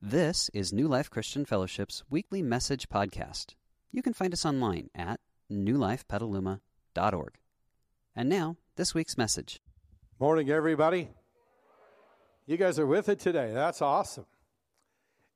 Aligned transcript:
This 0.00 0.48
is 0.54 0.72
New 0.72 0.86
Life 0.86 1.10
Christian 1.10 1.44
Fellowship's 1.44 2.04
weekly 2.08 2.40
message 2.40 2.88
podcast. 2.88 3.56
You 3.90 4.00
can 4.00 4.12
find 4.12 4.32
us 4.32 4.46
online 4.46 4.90
at 4.94 5.18
newlifepetaluma.org. 5.50 7.34
And 8.14 8.28
now, 8.28 8.56
this 8.76 8.94
week's 8.94 9.18
message. 9.18 9.60
Morning, 10.20 10.50
everybody. 10.50 11.08
You 12.46 12.56
guys 12.56 12.78
are 12.78 12.86
with 12.86 13.08
it 13.08 13.18
today. 13.18 13.50
That's 13.52 13.82
awesome. 13.82 14.26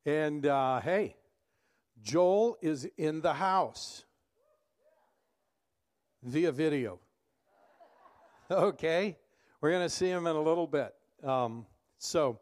And 0.07 0.47
uh, 0.47 0.81
hey, 0.81 1.17
Joel 2.01 2.57
is 2.63 2.89
in 2.97 3.21
the 3.21 3.35
house 3.35 4.05
via 6.23 6.53
video. 6.53 7.01
Okay, 8.51 9.17
we're 9.63 9.71
going 9.71 9.83
to 9.83 9.89
see 9.89 10.09
him 10.09 10.27
in 10.27 10.37
a 10.37 10.43
little 10.43 10.67
bit. 10.67 10.93
Um, 11.25 11.65
so, 11.97 12.39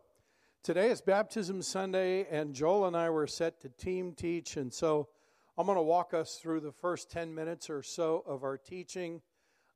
today 0.63 0.91
is 0.91 1.01
Baptism 1.01 1.63
Sunday, 1.63 2.27
and 2.31 2.55
Joel 2.55 2.87
and 2.87 2.97
I 2.97 3.09
were 3.09 3.27
set 3.27 3.61
to 3.63 3.69
team 3.71 4.13
teach. 4.13 4.57
And 4.57 4.73
so, 4.73 5.09
I'm 5.57 5.67
going 5.67 5.77
to 5.77 5.83
walk 5.83 6.15
us 6.15 6.37
through 6.37 6.61
the 6.61 6.73
first 6.73 7.11
10 7.11 7.35
minutes 7.35 7.69
or 7.69 7.83
so 7.83 8.23
of 8.27 8.45
our 8.45 8.57
teaching 8.57 9.21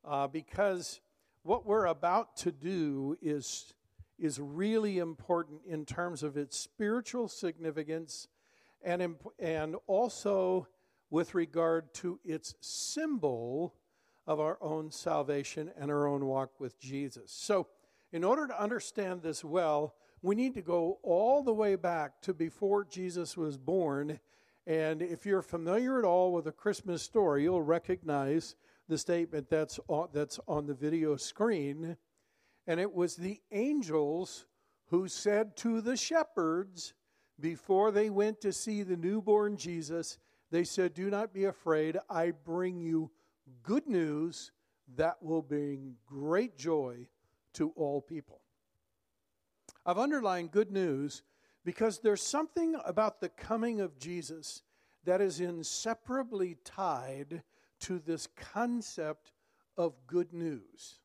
uh, 0.05 0.27
because 0.28 1.01
what 1.42 1.66
we're 1.66 1.87
about 1.87 2.37
to 2.39 2.52
do 2.52 3.16
is, 3.20 3.75
is 4.19 4.39
really 4.41 4.98
important 4.98 5.61
in 5.66 5.84
terms 5.84 6.23
of 6.23 6.37
its 6.37 6.56
spiritual 6.56 7.28
significance 7.28 8.28
and, 8.83 9.03
imp- 9.03 9.27
and 9.39 9.77
also 9.87 10.69
with 11.11 11.34
regard 11.34 11.92
to 11.95 12.19
its 12.25 12.55
symbol 12.61 13.75
of 14.27 14.41
our 14.41 14.59
own 14.61 14.91
salvation 14.91 15.70
and 15.78 15.91
our 15.91 16.06
own 16.06 16.25
walk 16.25 16.59
with 16.59 16.78
Jesus. 16.78 17.30
So, 17.30 17.66
in 18.12 18.23
order 18.23 18.47
to 18.47 18.62
understand 18.62 19.23
this 19.23 19.45
well, 19.45 19.95
we 20.24 20.34
need 20.34 20.55
to 20.55 20.62
go 20.62 20.98
all 21.02 21.42
the 21.42 21.52
way 21.52 21.77
back 21.77 22.23
to 22.23 22.33
before 22.33 22.83
Jesus 22.83 23.37
was 23.37 23.59
born. 23.59 24.19
And 24.66 25.02
if 25.02 25.27
you're 25.27 25.42
familiar 25.42 25.98
at 25.98 26.06
all 26.06 26.33
with 26.33 26.47
the 26.47 26.53
Christmas 26.53 27.03
story, 27.03 27.42
you'll 27.42 27.61
recognize 27.61 28.56
the 28.89 28.97
statement 28.97 29.50
that's 29.50 29.78
on, 29.86 30.08
that's 30.14 30.41
on 30.48 30.64
the 30.64 30.72
video 30.72 31.17
screen. 31.17 31.98
And 32.67 32.80
it 32.80 32.91
was 32.91 33.17
the 33.17 33.39
angels 33.52 34.47
who 34.86 35.08
said 35.08 35.58
to 35.58 35.83
the 35.83 35.95
shepherds 35.95 36.95
before 37.39 37.91
they 37.91 38.08
went 38.08 38.41
to 38.41 38.52
see 38.52 38.83
the 38.83 38.97
newborn 38.97 39.58
Jesus, 39.58 40.17
they 40.50 40.64
said, 40.64 40.95
Do 40.95 41.11
not 41.11 41.34
be 41.34 41.45
afraid. 41.45 41.98
I 42.08 42.30
bring 42.30 42.80
you 42.80 43.11
good 43.62 43.86
news 43.86 44.52
that 44.97 45.22
will 45.22 45.42
bring 45.42 45.97
great 46.06 46.56
joy 46.56 47.08
to 47.55 47.75
all 47.77 48.00
people. 48.00 48.41
I've 49.86 49.98
underlined 49.98 50.50
good 50.50 50.70
news 50.70 51.22
because 51.64 51.98
there's 51.98 52.22
something 52.22 52.77
about 52.84 53.20
the 53.20 53.28
coming 53.28 53.80
of 53.80 53.98
Jesus 53.98 54.62
that 55.04 55.20
is 55.20 55.40
inseparably 55.40 56.56
tied 56.64 57.42
to 57.80 57.98
this 57.98 58.27
concept 58.36 59.32
of 59.77 59.94
good 60.06 60.32
news. 60.32 61.00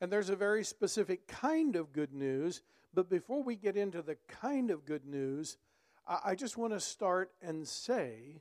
And 0.00 0.12
there's 0.12 0.30
a 0.30 0.36
very 0.36 0.64
specific 0.64 1.26
kind 1.26 1.76
of 1.76 1.92
good 1.92 2.12
news, 2.12 2.62
but 2.94 3.10
before 3.10 3.42
we 3.42 3.56
get 3.56 3.76
into 3.76 4.02
the 4.02 4.16
kind 4.28 4.70
of 4.70 4.84
good 4.84 5.04
news, 5.04 5.56
I 6.06 6.34
just 6.34 6.56
want 6.56 6.72
to 6.72 6.80
start 6.80 7.32
and 7.42 7.66
say 7.66 8.40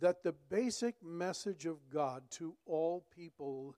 that 0.00 0.22
the 0.22 0.32
basic 0.32 0.96
message 1.02 1.66
of 1.66 1.90
God 1.90 2.22
to 2.32 2.54
all 2.66 3.04
people 3.14 3.76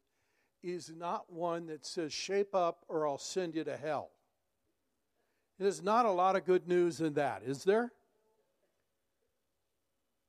is 0.62 0.90
not 0.96 1.32
one 1.32 1.66
that 1.66 1.84
says, 1.84 2.12
shape 2.12 2.54
up 2.54 2.84
or 2.88 3.06
I'll 3.06 3.18
send 3.18 3.54
you 3.54 3.64
to 3.64 3.76
hell. 3.76 4.10
There's 5.58 5.82
not 5.82 6.06
a 6.06 6.10
lot 6.10 6.36
of 6.36 6.44
good 6.44 6.68
news 6.68 7.00
in 7.00 7.14
that, 7.14 7.42
is 7.44 7.64
there? 7.64 7.92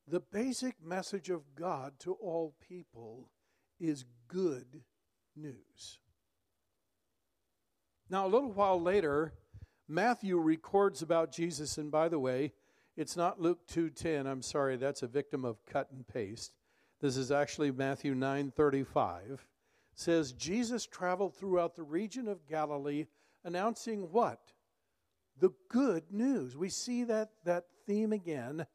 The 0.07 0.21
basic 0.21 0.81
message 0.81 1.29
of 1.29 1.55
God 1.55 1.99
to 1.99 2.13
all 2.13 2.55
people 2.67 3.29
is 3.79 4.05
good 4.29 4.83
news. 5.35 5.99
Now, 8.09 8.25
a 8.25 8.29
little 8.29 8.51
while 8.53 8.81
later, 8.81 9.33
Matthew 9.87 10.37
records 10.37 11.01
about 11.01 11.33
Jesus, 11.33 11.77
and 11.77 11.91
by 11.91 12.07
the 12.07 12.19
way, 12.19 12.53
it's 12.95 13.17
not 13.17 13.41
Luke 13.41 13.67
2:10. 13.67 14.25
I'm 14.25 14.41
sorry, 14.41 14.77
that's 14.77 15.03
a 15.03 15.07
victim 15.07 15.43
of 15.43 15.65
cut 15.65 15.91
and 15.91 16.07
paste. 16.07 16.53
This 16.99 17.17
is 17.17 17.31
actually 17.31 17.71
Matthew 17.71 18.15
9:35. 18.15 19.45
Says 19.93 20.31
Jesus 20.31 20.85
traveled 20.85 21.35
throughout 21.35 21.75
the 21.75 21.83
region 21.83 22.27
of 22.27 22.47
Galilee 22.47 23.07
announcing 23.43 24.11
what? 24.11 24.53
The 25.39 25.53
good 25.69 26.11
news. 26.11 26.57
We 26.57 26.69
see 26.69 27.03
that 27.05 27.29
that 27.45 27.65
theme 27.85 28.11
again 28.11 28.65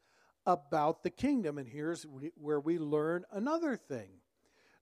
about 0.47 1.03
the 1.03 1.11
kingdom 1.11 1.59
and 1.59 1.69
here's 1.69 2.07
where 2.37 2.61
we 2.61 2.79
learn 2.79 3.25
another 3.33 3.77
thing. 3.77 4.09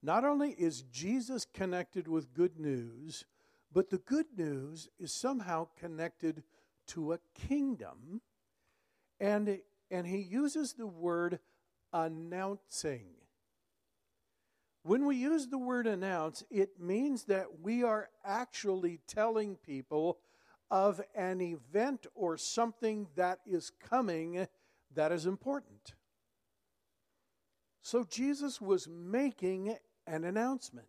Not 0.03 0.25
only 0.25 0.51
is 0.53 0.83
Jesus 0.83 1.45
connected 1.45 2.09
with 2.09 2.33
good 2.33 2.59
news, 2.59 3.25
but 3.73 3.91
the 3.91 3.99
good 3.99 4.27
news 4.37 4.89
is 4.99 5.13
somehow 5.13 5.69
connected 5.79 6.43
to 6.89 7.13
a 7.13 7.19
kingdom 7.35 8.23
and, 9.21 9.59
and 9.91 10.07
he 10.07 10.19
uses 10.19 10.73
the 10.73 10.87
word 10.87 11.39
announcing. 11.93 13.07
When 14.83 15.05
we 15.05 15.17
use 15.17 15.49
the 15.49 15.59
word 15.59 15.87
announce, 15.87 16.43
it 16.51 16.81
means 16.81 17.25
that 17.25 17.61
we 17.61 17.83
are 17.83 18.09
actually 18.25 19.01
telling 19.07 19.57
people 19.57 20.19
of 20.71 21.01
an 21.15 21.41
event 21.41 22.07
or 22.15 22.37
something 22.37 23.09
that 23.17 23.41
is 23.45 23.73
coming 23.89 24.47
that 24.95 25.13
is 25.13 25.27
important. 25.27 25.95
So 27.83 28.05
Jesus 28.05 28.61
was 28.61 28.89
making 28.89 29.77
an 30.07 30.25
announcement. 30.25 30.87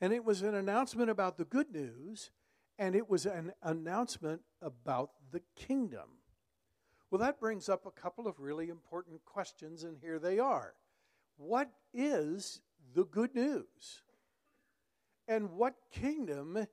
And 0.00 0.12
it 0.12 0.24
was 0.24 0.42
an 0.42 0.54
announcement 0.54 1.10
about 1.10 1.38
the 1.38 1.44
good 1.44 1.72
news, 1.72 2.30
and 2.78 2.94
it 2.94 3.08
was 3.08 3.26
an 3.26 3.52
announcement 3.62 4.42
about 4.60 5.10
the 5.30 5.40
kingdom. 5.56 6.18
Well, 7.10 7.20
that 7.20 7.40
brings 7.40 7.68
up 7.68 7.86
a 7.86 7.90
couple 7.90 8.26
of 8.26 8.40
really 8.40 8.68
important 8.68 9.24
questions, 9.24 9.84
and 9.84 9.96
here 9.96 10.18
they 10.18 10.38
are. 10.38 10.74
What 11.36 11.70
is 11.92 12.60
the 12.94 13.04
good 13.04 13.34
news? 13.34 14.02
And 15.26 15.52
what 15.52 15.74
kingdom 15.90 16.66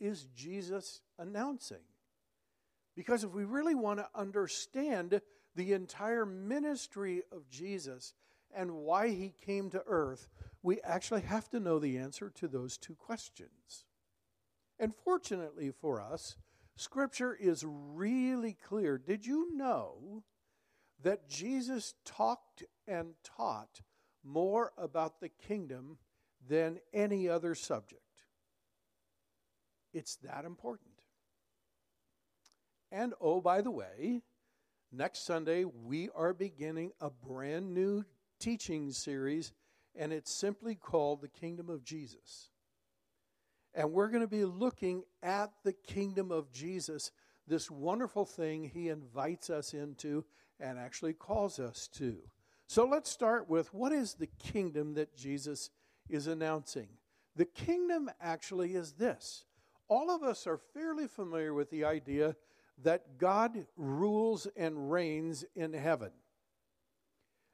is 0.00 0.26
Jesus 0.34 1.00
announcing? 1.18 1.84
Because 2.96 3.24
if 3.24 3.32
we 3.32 3.44
really 3.44 3.74
want 3.74 4.00
to 4.00 4.08
understand 4.14 5.20
the 5.54 5.72
entire 5.72 6.26
ministry 6.26 7.22
of 7.30 7.48
Jesus 7.48 8.14
and 8.54 8.72
why 8.72 9.08
he 9.08 9.34
came 9.44 9.70
to 9.70 9.82
earth, 9.86 10.28
we 10.62 10.80
actually 10.82 11.22
have 11.22 11.48
to 11.50 11.60
know 11.60 11.78
the 11.78 11.98
answer 11.98 12.30
to 12.30 12.48
those 12.48 12.76
two 12.76 12.94
questions. 12.94 13.84
And 14.78 14.94
fortunately 15.04 15.70
for 15.70 16.00
us, 16.00 16.36
Scripture 16.76 17.34
is 17.34 17.64
really 17.66 18.56
clear. 18.68 18.98
Did 18.98 19.26
you 19.26 19.56
know 19.56 20.22
that 21.02 21.28
Jesus 21.28 21.94
talked 22.04 22.64
and 22.86 23.14
taught 23.24 23.80
more 24.24 24.72
about 24.78 25.20
the 25.20 25.28
kingdom 25.28 25.98
than 26.48 26.78
any 26.92 27.28
other 27.28 27.54
subject? 27.54 28.02
It's 29.92 30.16
that 30.16 30.44
important. 30.44 30.90
And 32.90 33.14
oh, 33.20 33.40
by 33.40 33.60
the 33.60 33.70
way, 33.70 34.22
next 34.92 35.26
Sunday 35.26 35.64
we 35.64 36.08
are 36.14 36.32
beginning 36.32 36.92
a 37.00 37.10
brand 37.10 37.74
new 37.74 38.04
teaching 38.40 38.92
series, 38.92 39.52
and 39.94 40.12
it's 40.12 40.32
simply 40.32 40.74
called 40.74 41.20
The 41.20 41.28
Kingdom 41.28 41.68
of 41.68 41.84
Jesus. 41.84 42.50
And 43.74 43.92
we're 43.92 44.08
going 44.08 44.22
to 44.22 44.26
be 44.26 44.44
looking 44.44 45.04
at 45.22 45.50
the 45.64 45.72
kingdom 45.72 46.32
of 46.32 46.50
Jesus, 46.50 47.10
this 47.46 47.70
wonderful 47.70 48.24
thing 48.24 48.64
he 48.64 48.88
invites 48.88 49.50
us 49.50 49.74
into 49.74 50.24
and 50.58 50.78
actually 50.78 51.12
calls 51.12 51.58
us 51.58 51.88
to. 51.94 52.18
So 52.66 52.86
let's 52.86 53.10
start 53.10 53.48
with 53.48 53.72
what 53.72 53.92
is 53.92 54.14
the 54.14 54.28
kingdom 54.38 54.94
that 54.94 55.16
Jesus 55.16 55.70
is 56.08 56.26
announcing? 56.26 56.88
The 57.36 57.44
kingdom 57.44 58.10
actually 58.20 58.74
is 58.74 58.92
this. 58.92 59.44
All 59.88 60.10
of 60.10 60.22
us 60.22 60.46
are 60.46 60.58
fairly 60.74 61.06
familiar 61.06 61.54
with 61.54 61.70
the 61.70 61.84
idea 61.84 62.36
that 62.82 63.18
God 63.18 63.66
rules 63.76 64.46
and 64.56 64.90
reigns 64.90 65.44
in 65.54 65.72
heaven. 65.72 66.10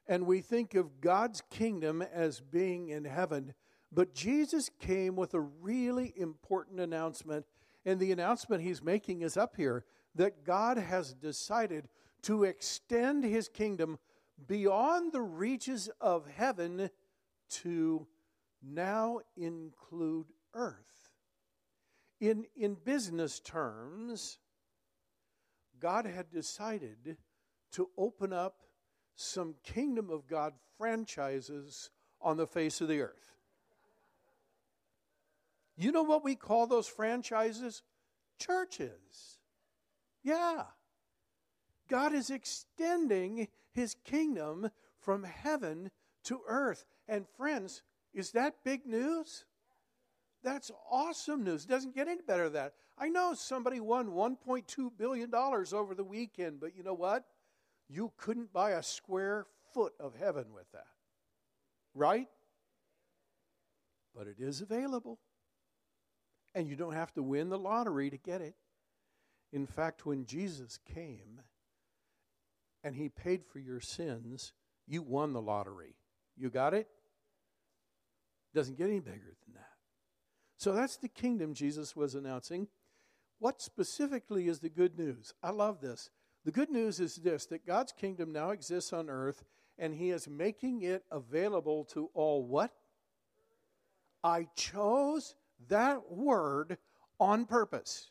And 0.07 0.27
we 0.27 0.41
think 0.41 0.75
of 0.75 1.01
God's 1.01 1.41
kingdom 1.49 2.01
as 2.01 2.39
being 2.39 2.89
in 2.89 3.05
heaven 3.05 3.53
but 3.95 4.13
Jesus 4.13 4.69
came 4.79 5.15
with 5.15 5.33
a 5.33 5.39
really 5.39 6.13
important 6.17 6.81
announcement, 6.81 7.45
and 7.85 7.97
the 7.97 8.11
announcement 8.11 8.61
he's 8.61 8.83
making 8.83 9.21
is 9.21 9.37
up 9.37 9.55
here 9.55 9.85
that 10.15 10.43
God 10.43 10.77
has 10.77 11.13
decided 11.13 11.87
to 12.23 12.43
extend 12.43 13.23
his 13.23 13.47
kingdom 13.47 13.97
beyond 14.47 15.13
the 15.13 15.21
reaches 15.21 15.89
of 16.01 16.27
heaven 16.27 16.89
to 17.49 18.05
now 18.61 19.19
include 19.37 20.27
earth. 20.53 21.04
In, 22.19 22.45
in 22.55 22.75
business 22.75 23.39
terms, 23.39 24.39
God 25.79 26.05
had 26.05 26.31
decided 26.31 27.17
to 27.73 27.89
open 27.97 28.31
up 28.31 28.61
some 29.15 29.55
kingdom 29.63 30.09
of 30.09 30.27
God 30.27 30.53
franchises 30.77 31.89
on 32.21 32.37
the 32.37 32.47
face 32.47 32.81
of 32.81 32.87
the 32.87 33.01
earth. 33.01 33.35
You 35.77 35.91
know 35.91 36.03
what 36.03 36.23
we 36.23 36.35
call 36.35 36.67
those 36.67 36.87
franchises? 36.87 37.83
Churches. 38.39 39.39
Yeah. 40.23 40.63
God 41.89 42.13
is 42.13 42.29
extending 42.29 43.47
his 43.71 43.95
kingdom 44.05 44.71
from 44.97 45.23
heaven 45.23 45.91
to 46.23 46.41
earth. 46.47 46.85
And 47.07 47.25
friends, 47.37 47.83
is 48.13 48.31
that 48.31 48.63
big 48.63 48.85
news? 48.85 49.45
That's 50.45 50.69
awesome 50.91 51.43
news. 51.43 51.65
It 51.65 51.69
doesn't 51.69 51.95
get 51.95 52.07
any 52.07 52.21
better 52.21 52.43
than 52.43 52.53
that. 52.53 52.73
I 52.99 53.09
know 53.09 53.33
somebody 53.33 53.79
won 53.79 54.09
$1.2 54.09 54.91
billion 54.95 55.33
over 55.33 55.95
the 55.95 56.03
weekend, 56.03 56.59
but 56.59 56.75
you 56.77 56.83
know 56.83 56.93
what? 56.93 57.25
You 57.89 58.13
couldn't 58.15 58.53
buy 58.53 58.71
a 58.71 58.83
square 58.83 59.47
foot 59.73 59.93
of 59.99 60.13
heaven 60.15 60.53
with 60.53 60.71
that. 60.71 60.85
Right? 61.95 62.27
But 64.15 64.27
it 64.27 64.35
is 64.37 64.61
available. 64.61 65.17
And 66.53 66.69
you 66.69 66.75
don't 66.75 66.93
have 66.93 67.11
to 67.15 67.23
win 67.23 67.49
the 67.49 67.57
lottery 67.57 68.11
to 68.11 68.17
get 68.17 68.41
it. 68.41 68.53
In 69.51 69.65
fact, 69.65 70.05
when 70.05 70.25
Jesus 70.25 70.77
came 70.93 71.41
and 72.83 72.95
he 72.95 73.09
paid 73.09 73.43
for 73.43 73.57
your 73.57 73.79
sins, 73.79 74.53
you 74.85 75.01
won 75.01 75.33
the 75.33 75.41
lottery. 75.41 75.95
You 76.37 76.51
got 76.51 76.75
it? 76.75 76.87
Doesn't 78.53 78.77
get 78.77 78.87
any 78.89 78.99
bigger 78.99 79.35
than 79.45 79.55
that. 79.55 79.74
So 80.65 80.71
that's 80.71 80.97
the 80.97 81.09
kingdom 81.09 81.53
Jesus 81.53 81.95
was 81.95 82.15
announcing. 82.15 82.67
What 83.37 83.61
specifically 83.61 84.47
is 84.47 84.61
the 84.61 84.69
good 84.69 84.97
news? 84.97 85.31
I 85.43 85.51
love 85.51 85.79
this. 85.79 86.09
The 86.43 86.51
good 86.51 86.71
news 86.71 86.99
is 86.99 87.17
this 87.17 87.45
that 87.45 87.67
God's 87.67 87.91
kingdom 87.91 88.33
now 88.33 88.49
exists 88.49 88.91
on 88.91 89.07
earth 89.07 89.43
and 89.77 89.93
he 89.93 90.09
is 90.09 90.27
making 90.27 90.81
it 90.81 91.03
available 91.11 91.83
to 91.93 92.09
all 92.15 92.43
what? 92.43 92.71
I 94.23 94.47
chose 94.55 95.35
that 95.67 96.11
word 96.11 96.79
on 97.19 97.45
purpose. 97.45 98.09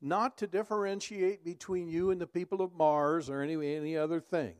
Not 0.00 0.38
to 0.38 0.46
differentiate 0.46 1.44
between 1.44 1.90
you 1.90 2.12
and 2.12 2.18
the 2.18 2.26
people 2.26 2.62
of 2.62 2.72
Mars 2.72 3.28
or 3.28 3.42
any, 3.42 3.76
any 3.76 3.94
other 3.94 4.20
thing. 4.20 4.54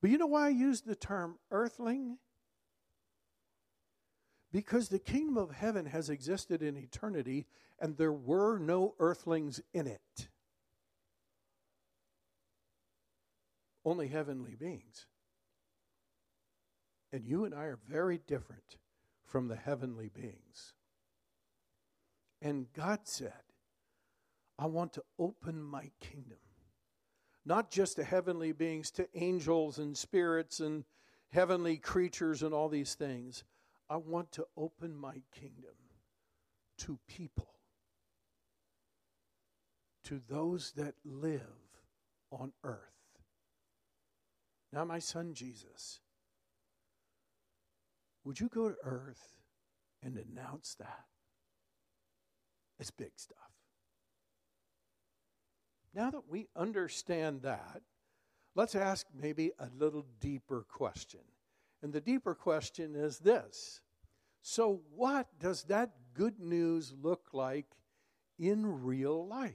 But 0.00 0.10
you 0.10 0.18
know 0.18 0.26
why 0.26 0.46
I 0.46 0.48
use 0.48 0.80
the 0.80 0.96
term 0.96 1.38
earthling? 1.52 2.18
Because 4.52 4.88
the 4.88 4.98
kingdom 4.98 5.36
of 5.36 5.52
heaven 5.52 5.86
has 5.86 6.10
existed 6.10 6.62
in 6.62 6.76
eternity 6.76 7.46
and 7.78 7.96
there 7.96 8.12
were 8.12 8.58
no 8.58 8.94
earthlings 8.98 9.60
in 9.72 9.86
it. 9.86 10.28
Only 13.84 14.08
heavenly 14.08 14.56
beings. 14.56 15.06
And 17.12 17.24
you 17.24 17.44
and 17.44 17.54
I 17.54 17.64
are 17.64 17.78
very 17.88 18.18
different 18.26 18.76
from 19.24 19.48
the 19.48 19.56
heavenly 19.56 20.10
beings. 20.12 20.74
And 22.42 22.66
God 22.72 23.00
said, 23.04 23.32
I 24.58 24.66
want 24.66 24.92
to 24.94 25.04
open 25.18 25.62
my 25.62 25.90
kingdom, 26.00 26.38
not 27.46 27.70
just 27.70 27.96
to 27.96 28.04
heavenly 28.04 28.52
beings, 28.52 28.90
to 28.92 29.08
angels 29.14 29.78
and 29.78 29.96
spirits 29.96 30.60
and 30.60 30.84
heavenly 31.32 31.78
creatures 31.78 32.42
and 32.42 32.52
all 32.52 32.68
these 32.68 32.94
things. 32.94 33.44
I 33.90 33.96
want 33.96 34.30
to 34.32 34.46
open 34.56 34.96
my 34.96 35.22
kingdom 35.34 35.74
to 36.78 37.00
people, 37.08 37.54
to 40.04 40.20
those 40.28 40.72
that 40.76 40.94
live 41.04 41.42
on 42.30 42.52
earth. 42.62 42.78
Now, 44.72 44.84
my 44.84 45.00
son 45.00 45.34
Jesus, 45.34 45.98
would 48.22 48.38
you 48.38 48.48
go 48.48 48.68
to 48.68 48.76
earth 48.84 49.40
and 50.04 50.16
announce 50.16 50.76
that? 50.76 51.06
It's 52.78 52.92
big 52.92 53.10
stuff. 53.16 53.36
Now 55.92 56.12
that 56.12 56.28
we 56.28 56.46
understand 56.54 57.42
that, 57.42 57.82
let's 58.54 58.76
ask 58.76 59.06
maybe 59.12 59.50
a 59.58 59.66
little 59.76 60.06
deeper 60.20 60.64
question. 60.68 61.20
And 61.82 61.92
the 61.92 62.00
deeper 62.00 62.34
question 62.34 62.94
is 62.94 63.18
this 63.18 63.80
So, 64.42 64.82
what 64.94 65.26
does 65.38 65.64
that 65.64 65.90
good 66.14 66.38
news 66.38 66.92
look 67.00 67.28
like 67.32 67.66
in 68.38 68.84
real 68.84 69.26
life? 69.26 69.52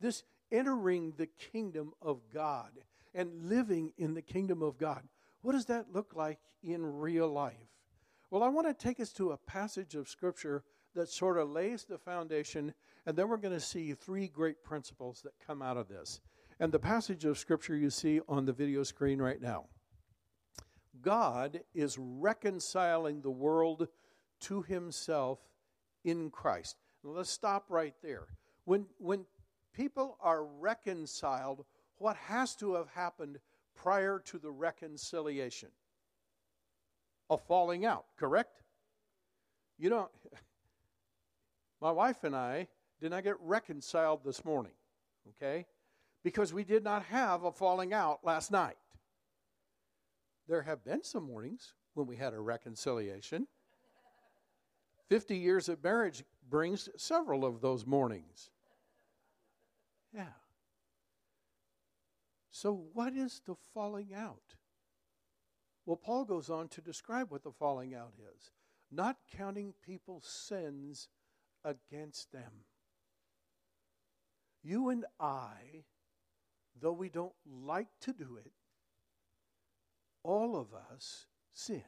This 0.00 0.24
entering 0.50 1.14
the 1.16 1.26
kingdom 1.26 1.92
of 2.02 2.20
God 2.32 2.70
and 3.14 3.48
living 3.48 3.92
in 3.96 4.14
the 4.14 4.22
kingdom 4.22 4.62
of 4.62 4.78
God. 4.78 5.02
What 5.42 5.52
does 5.52 5.66
that 5.66 5.92
look 5.92 6.14
like 6.14 6.38
in 6.62 6.84
real 6.98 7.28
life? 7.28 7.54
Well, 8.30 8.42
I 8.42 8.48
want 8.48 8.66
to 8.66 8.74
take 8.74 9.00
us 9.00 9.12
to 9.14 9.32
a 9.32 9.36
passage 9.36 9.94
of 9.94 10.08
Scripture 10.08 10.64
that 10.94 11.08
sort 11.08 11.38
of 11.38 11.50
lays 11.50 11.84
the 11.84 11.98
foundation, 11.98 12.72
and 13.06 13.16
then 13.16 13.28
we're 13.28 13.36
going 13.36 13.54
to 13.54 13.60
see 13.60 13.92
three 13.92 14.28
great 14.28 14.62
principles 14.64 15.20
that 15.22 15.32
come 15.44 15.62
out 15.62 15.76
of 15.76 15.88
this. 15.88 16.20
And 16.60 16.72
the 16.72 16.78
passage 16.78 17.24
of 17.24 17.38
Scripture 17.38 17.76
you 17.76 17.90
see 17.90 18.20
on 18.28 18.44
the 18.44 18.52
video 18.52 18.82
screen 18.82 19.20
right 19.20 19.40
now. 19.40 19.66
God 21.04 21.60
is 21.74 21.98
reconciling 21.98 23.20
the 23.20 23.30
world 23.30 23.86
to 24.40 24.62
himself 24.62 25.38
in 26.02 26.30
Christ. 26.30 26.76
Now 27.04 27.10
let's 27.10 27.30
stop 27.30 27.66
right 27.68 27.94
there. 28.02 28.26
When, 28.64 28.86
when 28.98 29.26
people 29.74 30.16
are 30.20 30.44
reconciled, 30.44 31.64
what 31.98 32.16
has 32.16 32.56
to 32.56 32.74
have 32.74 32.88
happened 32.88 33.38
prior 33.76 34.18
to 34.26 34.38
the 34.38 34.50
reconciliation? 34.50 35.68
A 37.28 37.36
falling 37.36 37.84
out, 37.84 38.06
correct? 38.16 38.62
You 39.78 39.90
know, 39.90 40.10
my 41.80 41.90
wife 41.90 42.24
and 42.24 42.34
I 42.34 42.68
did 43.00 43.10
not 43.10 43.24
get 43.24 43.36
reconciled 43.40 44.24
this 44.24 44.44
morning, 44.44 44.72
okay? 45.30 45.66
Because 46.22 46.54
we 46.54 46.64
did 46.64 46.82
not 46.82 47.04
have 47.04 47.44
a 47.44 47.52
falling 47.52 47.92
out 47.92 48.20
last 48.24 48.50
night. 48.50 48.76
There 50.48 50.62
have 50.62 50.84
been 50.84 51.02
some 51.02 51.24
mornings 51.24 51.74
when 51.94 52.06
we 52.06 52.16
had 52.16 52.34
a 52.34 52.40
reconciliation. 52.40 53.46
50 55.08 55.36
years 55.36 55.68
of 55.68 55.82
marriage 55.82 56.24
brings 56.48 56.88
several 56.96 57.44
of 57.44 57.60
those 57.60 57.86
mornings. 57.86 58.50
Yeah. 60.14 60.32
So, 62.50 62.84
what 62.92 63.14
is 63.14 63.40
the 63.46 63.54
falling 63.74 64.14
out? 64.14 64.56
Well, 65.86 65.96
Paul 65.96 66.24
goes 66.24 66.48
on 66.48 66.68
to 66.68 66.80
describe 66.80 67.30
what 67.30 67.42
the 67.42 67.52
falling 67.52 67.94
out 67.94 68.14
is 68.36 68.50
not 68.90 69.16
counting 69.36 69.74
people's 69.84 70.26
sins 70.26 71.08
against 71.64 72.32
them. 72.32 72.64
You 74.62 74.88
and 74.90 75.04
I, 75.18 75.84
though 76.80 76.92
we 76.92 77.08
don't 77.08 77.34
like 77.44 77.88
to 78.02 78.12
do 78.12 78.38
it, 78.42 78.52
all 80.24 80.56
of 80.56 80.68
us 80.92 81.26
sin. 81.52 81.82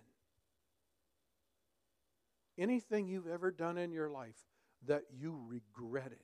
Anything 2.58 3.08
you've 3.08 3.26
ever 3.26 3.50
done 3.50 3.76
in 3.76 3.90
your 3.90 4.08
life 4.08 4.46
that 4.86 5.02
you 5.12 5.38
regretted, 5.48 6.18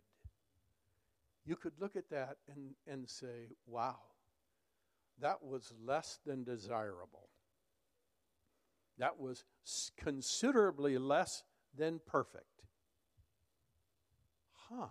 you 1.45 1.57
could 1.57 1.73
look 1.81 1.97
at 1.97 2.09
that 2.11 2.37
and, 2.55 2.75
and 2.87 3.09
say, 3.09 3.49
wow, 3.67 3.99
that 5.21 5.43
was 5.43 5.73
less 5.85 6.21
than 6.25 6.45
desirable. 6.45 7.29
That 8.99 9.19
was 9.19 9.45
considerably 9.97 10.99
less 10.99 11.43
than 11.77 12.01
perfect. 12.07 12.45
Huh. 14.69 14.89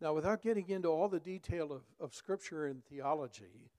Now, 0.00 0.14
without 0.14 0.42
getting 0.42 0.68
into 0.68 0.88
all 0.88 1.08
the 1.08 1.20
detail 1.20 1.72
of, 1.72 1.82
of 2.00 2.14
Scripture 2.14 2.66
and 2.66 2.84
theology, 2.84 3.70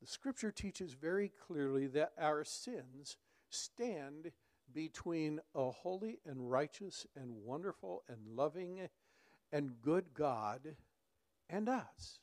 the 0.00 0.06
Scripture 0.06 0.50
teaches 0.50 0.92
very 0.92 1.30
clearly 1.46 1.86
that 1.88 2.12
our 2.18 2.44
sins 2.44 3.16
stand 3.50 4.32
between 4.72 5.40
a 5.54 5.70
holy 5.70 6.18
and 6.24 6.50
righteous 6.50 7.06
and 7.16 7.30
wonderful 7.44 8.02
and 8.08 8.18
loving 8.36 8.88
and 9.52 9.82
good 9.82 10.14
God 10.14 10.76
and 11.48 11.68
us. 11.68 12.20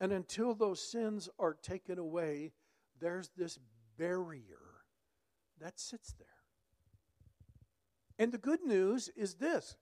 And 0.00 0.12
until 0.12 0.54
those 0.54 0.80
sins 0.80 1.28
are 1.38 1.54
taken 1.54 1.98
away, 1.98 2.52
there's 3.00 3.30
this 3.36 3.58
barrier 3.98 4.84
that 5.60 5.80
sits 5.80 6.14
there. 6.18 6.26
And 8.18 8.32
the 8.32 8.38
good 8.38 8.62
news 8.62 9.10
is 9.16 9.34
this 9.34 9.76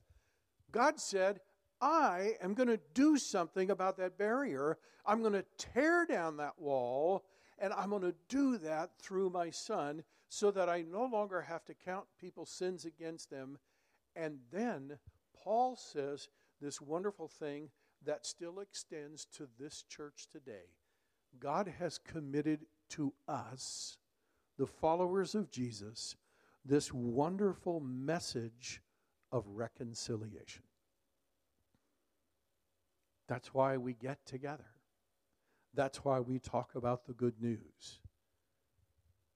God 0.72 0.98
said, 0.98 1.40
I 1.84 2.36
am 2.40 2.54
going 2.54 2.70
to 2.70 2.80
do 2.94 3.18
something 3.18 3.70
about 3.70 3.98
that 3.98 4.16
barrier. 4.16 4.78
I'm 5.04 5.20
going 5.20 5.34
to 5.34 5.44
tear 5.58 6.06
down 6.06 6.38
that 6.38 6.58
wall, 6.58 7.26
and 7.58 7.74
I'm 7.74 7.90
going 7.90 8.00
to 8.00 8.14
do 8.30 8.56
that 8.56 8.92
through 8.98 9.28
my 9.28 9.50
son 9.50 10.02
so 10.30 10.50
that 10.52 10.70
I 10.70 10.80
no 10.80 11.04
longer 11.04 11.42
have 11.42 11.62
to 11.66 11.74
count 11.74 12.06
people's 12.18 12.48
sins 12.48 12.86
against 12.86 13.28
them. 13.28 13.58
And 14.16 14.38
then 14.50 14.98
Paul 15.36 15.76
says 15.76 16.30
this 16.58 16.80
wonderful 16.80 17.28
thing 17.28 17.68
that 18.02 18.24
still 18.24 18.60
extends 18.60 19.26
to 19.36 19.46
this 19.60 19.82
church 19.82 20.28
today. 20.32 20.70
God 21.38 21.70
has 21.78 21.98
committed 21.98 22.60
to 22.90 23.12
us, 23.28 23.98
the 24.56 24.66
followers 24.66 25.34
of 25.34 25.50
Jesus, 25.50 26.16
this 26.64 26.94
wonderful 26.94 27.80
message 27.80 28.80
of 29.30 29.44
reconciliation. 29.48 30.62
That's 33.28 33.54
why 33.54 33.76
we 33.76 33.94
get 33.94 34.24
together. 34.26 34.66
That's 35.74 36.04
why 36.04 36.20
we 36.20 36.38
talk 36.38 36.74
about 36.74 37.06
the 37.06 37.12
good 37.12 37.40
news. 37.40 38.00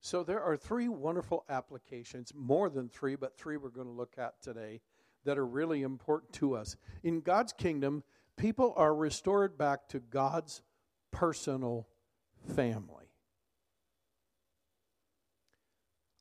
So 0.01 0.23
there 0.23 0.41
are 0.41 0.55
three 0.55 0.87
wonderful 0.87 1.43
applications, 1.49 2.31
more 2.33 2.69
than 2.69 2.87
three, 2.87 3.15
but 3.15 3.37
three 3.37 3.57
we're 3.57 3.69
going 3.69 3.87
to 3.87 3.93
look 3.93 4.13
at 4.17 4.41
today 4.41 4.81
that 5.25 5.37
are 5.37 5.45
really 5.45 5.81
important 5.81 6.31
to 6.33 6.55
us. 6.55 6.77
In 7.03 7.19
God's 7.19 7.51
kingdom, 7.51 8.03
people 8.37 8.73
are 8.77 8.95
restored 8.95 9.57
back 9.57 9.89
to 9.89 9.99
God's 9.99 10.61
personal 11.11 11.87
family. 12.55 13.09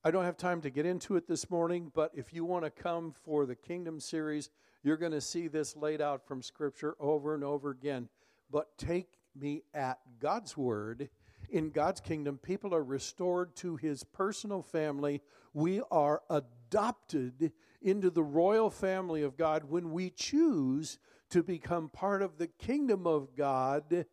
I 0.03 0.11
don't 0.11 0.25
have 0.25 0.37
time 0.37 0.61
to 0.63 0.71
get 0.71 0.87
into 0.87 1.17
it 1.17 1.29
this 1.29 1.51
morning, 1.51 1.91
but 1.95 2.13
if 2.15 2.33
you 2.33 2.45
want 2.45 2.65
to 2.65 2.71
come 2.71 3.15
for 3.25 3.47
the 3.47 3.57
Kingdom 3.57 4.01
series, 4.01 4.49
you're 4.83 4.97
going 4.97 5.13
to 5.13 5.21
see 5.21 5.49
this 5.49 5.77
laid 5.77 6.01
out 6.01 6.27
from 6.27 6.43
Scripture 6.43 6.95
over 7.01 7.35
and 7.35 7.45
over 7.45 7.71
again. 7.71 8.09
But 8.51 8.77
take 8.79 9.19
me 9.35 9.63
at 9.75 9.99
God's 10.21 10.57
word. 10.57 11.11
In 11.51 11.71
God's 11.71 12.01
kingdom, 12.01 12.39
people 12.39 12.75
are 12.75 12.85
restored 12.85 13.57
to 13.57 13.77
his 13.77 14.05
personal 14.05 14.63
family. 14.63 15.23
We 15.55 15.81
are 15.91 16.23
adopted 16.29 17.53
into 17.81 18.11
the 18.11 18.23
royal 18.23 18.71
family 18.71 19.23
of 19.23 19.37
God 19.37 19.65
when 19.65 19.93
we 19.93 20.11
choose 20.11 20.99
to 21.31 21.43
become 21.43 21.89
part 21.89 22.23
of 22.23 22.39
the 22.39 22.47
kingdom 22.47 23.07
of 23.07 23.35
God. 23.37 24.07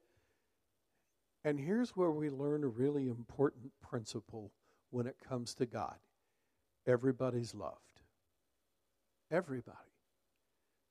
And 1.44 1.60
here's 1.60 1.92
where 1.92 2.12
we 2.12 2.30
learn 2.30 2.64
a 2.64 2.68
really 2.68 3.08
important 3.08 3.72
principle 3.82 4.52
when 4.90 5.08
it 5.08 5.18
comes 5.28 5.54
to 5.56 5.66
God 5.66 5.96
everybody's 6.88 7.56
loved. 7.56 7.80
Everybody. 9.32 9.85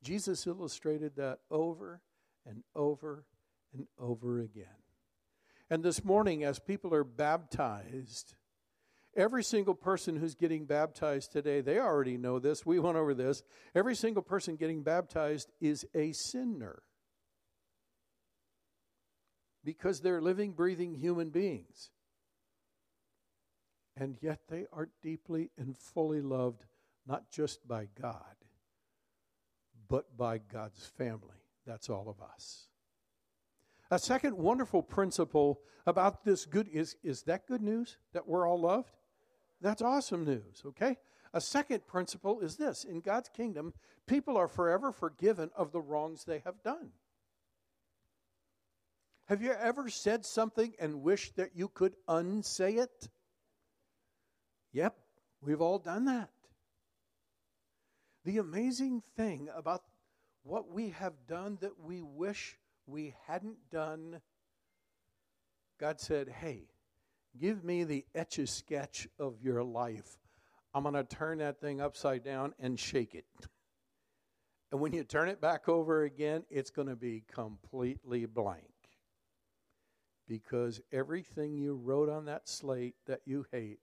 Jesus 0.05 0.47
illustrated 0.47 1.17
that 1.17 1.41
over 1.51 2.01
and 2.47 2.63
over 2.77 3.25
and 3.73 3.87
over 3.99 4.41
again. 4.41 4.67
And 5.71 5.83
this 5.83 6.05
morning, 6.05 6.45
as 6.45 6.61
people 6.61 6.95
are 6.95 7.05
baptized, 7.05 8.35
Every 9.17 9.45
single 9.45 9.75
person 9.75 10.17
who's 10.17 10.35
getting 10.35 10.65
baptized 10.65 11.31
today, 11.31 11.61
they 11.61 11.79
already 11.79 12.17
know 12.17 12.41
this. 12.41 12.67
We 12.67 12.81
went 12.81 12.97
over 12.97 13.15
this. 13.15 13.43
Every 13.75 13.95
single 13.95 14.23
person 14.23 14.57
getting 14.57 14.83
baptized 14.83 15.53
is 15.61 15.87
a 15.95 16.13
sinner 16.13 16.83
because 19.65 20.01
they're 20.01 20.21
living, 20.21 20.53
breathing 20.53 20.95
human 20.95 21.31
beings. 21.31 21.91
And 23.97 24.19
yet 24.21 24.41
they 24.49 24.67
are 24.73 24.89
deeply 25.01 25.51
and 25.57 25.77
fully 25.77 26.21
loved, 26.21 26.65
not 27.07 27.31
just 27.31 27.67
by 27.69 27.87
God, 28.01 28.35
but 29.95 30.17
by 30.17 30.39
God's 30.39 30.85
family. 30.99 31.39
That's 31.65 31.89
all 31.89 32.09
of 32.09 32.21
us. 32.21 32.67
A 33.93 33.99
second 34.01 34.37
wonderful 34.37 34.83
principle 34.83 35.61
about 35.87 36.25
this 36.25 36.47
good 36.47 36.67
is 36.67 36.97
is 37.05 37.23
that 37.23 37.47
good 37.47 37.63
news 37.63 37.97
that 38.13 38.27
we're 38.27 38.45
all 38.45 38.61
loved? 38.61 38.97
That's 39.61 39.83
awesome 39.83 40.25
news, 40.25 40.65
okay? 40.67 40.97
A 41.33 41.41
second 41.41 41.87
principle 41.87 42.41
is 42.41 42.57
this 42.57 42.83
in 42.83 43.03
God's 43.03 43.29
kingdom, 43.29 43.73
people 44.09 44.37
are 44.37 44.49
forever 44.49 44.91
forgiven 44.91 45.53
of 45.55 45.71
the 45.71 45.81
wrongs 45.81 46.25
they 46.25 46.41
have 46.41 46.61
done. 46.65 46.91
Have 49.27 49.43
you 49.43 49.53
ever 49.53 49.89
said 49.89 50.27
something 50.27 50.73
and 50.81 51.03
wished 51.03 51.37
that 51.37 51.51
you 51.55 51.69
could 51.69 51.95
unsay 52.09 52.73
it? 52.73 53.09
Yep, 54.73 54.97
we've 55.41 55.61
all 55.61 55.79
done 55.79 56.07
that. 56.07 56.31
The 58.25 58.38
amazing 58.38 59.02
thing 59.16 59.49
about 59.54 59.83
what 60.43 60.71
we 60.73 60.90
have 60.90 61.14
done 61.28 61.59
that 61.61 61.78
we 61.81 62.02
wish 62.02 62.57
we 62.87 63.14
hadn't 63.26 63.71
done, 63.71 64.21
God 65.78 66.00
said, 66.00 66.28
Hey, 66.28 66.69
Give 67.38 67.64
me 67.64 67.83
the 67.83 68.04
etch 68.14 68.38
a 68.38 68.47
sketch 68.47 69.09
of 69.19 69.43
your 69.43 69.64
life. 69.64 70.19
I'm 70.73 70.85
going 70.85 70.95
to 70.95 71.04
turn 71.04 71.38
that 71.38 71.61
thing 71.61 71.81
upside 71.81 72.25
down 72.25 72.54
and 72.59 72.78
shake 72.78 73.14
it. 73.14 73.26
And 74.73 74.81
when 74.81 74.93
you 74.93 75.04
turn 75.04 75.28
it 75.28 75.40
back 75.40 75.69
over 75.69 76.02
again, 76.02 76.43
it's 76.50 76.71
going 76.71 76.88
to 76.88 76.97
be 76.97 77.23
completely 77.33 78.26
blank. 78.26 78.64
Because 80.26 80.81
everything 80.90 81.54
you 81.54 81.75
wrote 81.75 82.09
on 82.09 82.25
that 82.25 82.49
slate 82.49 82.97
that 83.07 83.21
you 83.25 83.47
hate, 83.52 83.78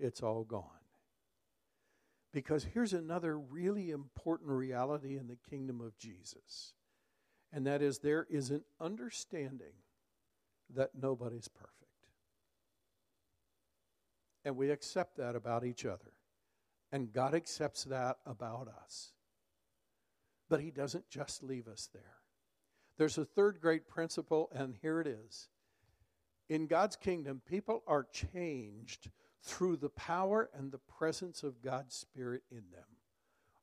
it's 0.00 0.20
all 0.20 0.42
gone. 0.42 0.81
Because 2.32 2.64
here's 2.64 2.94
another 2.94 3.38
really 3.38 3.90
important 3.90 4.50
reality 4.50 5.18
in 5.18 5.28
the 5.28 5.38
kingdom 5.50 5.80
of 5.80 5.96
Jesus, 5.98 6.72
and 7.52 7.66
that 7.66 7.82
is 7.82 7.98
there 7.98 8.26
is 8.30 8.50
an 8.50 8.62
understanding 8.80 9.74
that 10.74 10.90
nobody's 10.94 11.48
perfect. 11.48 11.76
And 14.44 14.56
we 14.56 14.70
accept 14.70 15.18
that 15.18 15.36
about 15.36 15.64
each 15.64 15.84
other. 15.84 16.12
And 16.90 17.12
God 17.12 17.34
accepts 17.34 17.84
that 17.84 18.16
about 18.26 18.68
us. 18.68 19.12
But 20.48 20.60
He 20.60 20.70
doesn't 20.70 21.08
just 21.08 21.42
leave 21.42 21.68
us 21.68 21.88
there. 21.92 22.16
There's 22.98 23.18
a 23.18 23.24
third 23.24 23.60
great 23.60 23.88
principle, 23.88 24.50
and 24.54 24.74
here 24.80 25.00
it 25.00 25.06
is. 25.06 25.48
In 26.48 26.66
God's 26.66 26.96
kingdom, 26.96 27.40
people 27.48 27.82
are 27.86 28.06
changed 28.12 29.10
through 29.42 29.76
the 29.76 29.90
power 29.90 30.50
and 30.54 30.70
the 30.70 30.78
presence 30.78 31.42
of 31.42 31.62
God's 31.62 31.94
Spirit 31.94 32.42
in 32.50 32.62
them. 32.72 32.84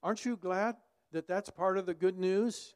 Aren't 0.03 0.25
you 0.25 0.37
glad 0.37 0.75
that 1.11 1.27
that's 1.27 1.49
part 1.49 1.77
of 1.77 1.85
the 1.85 1.93
good 1.93 2.17
news? 2.17 2.75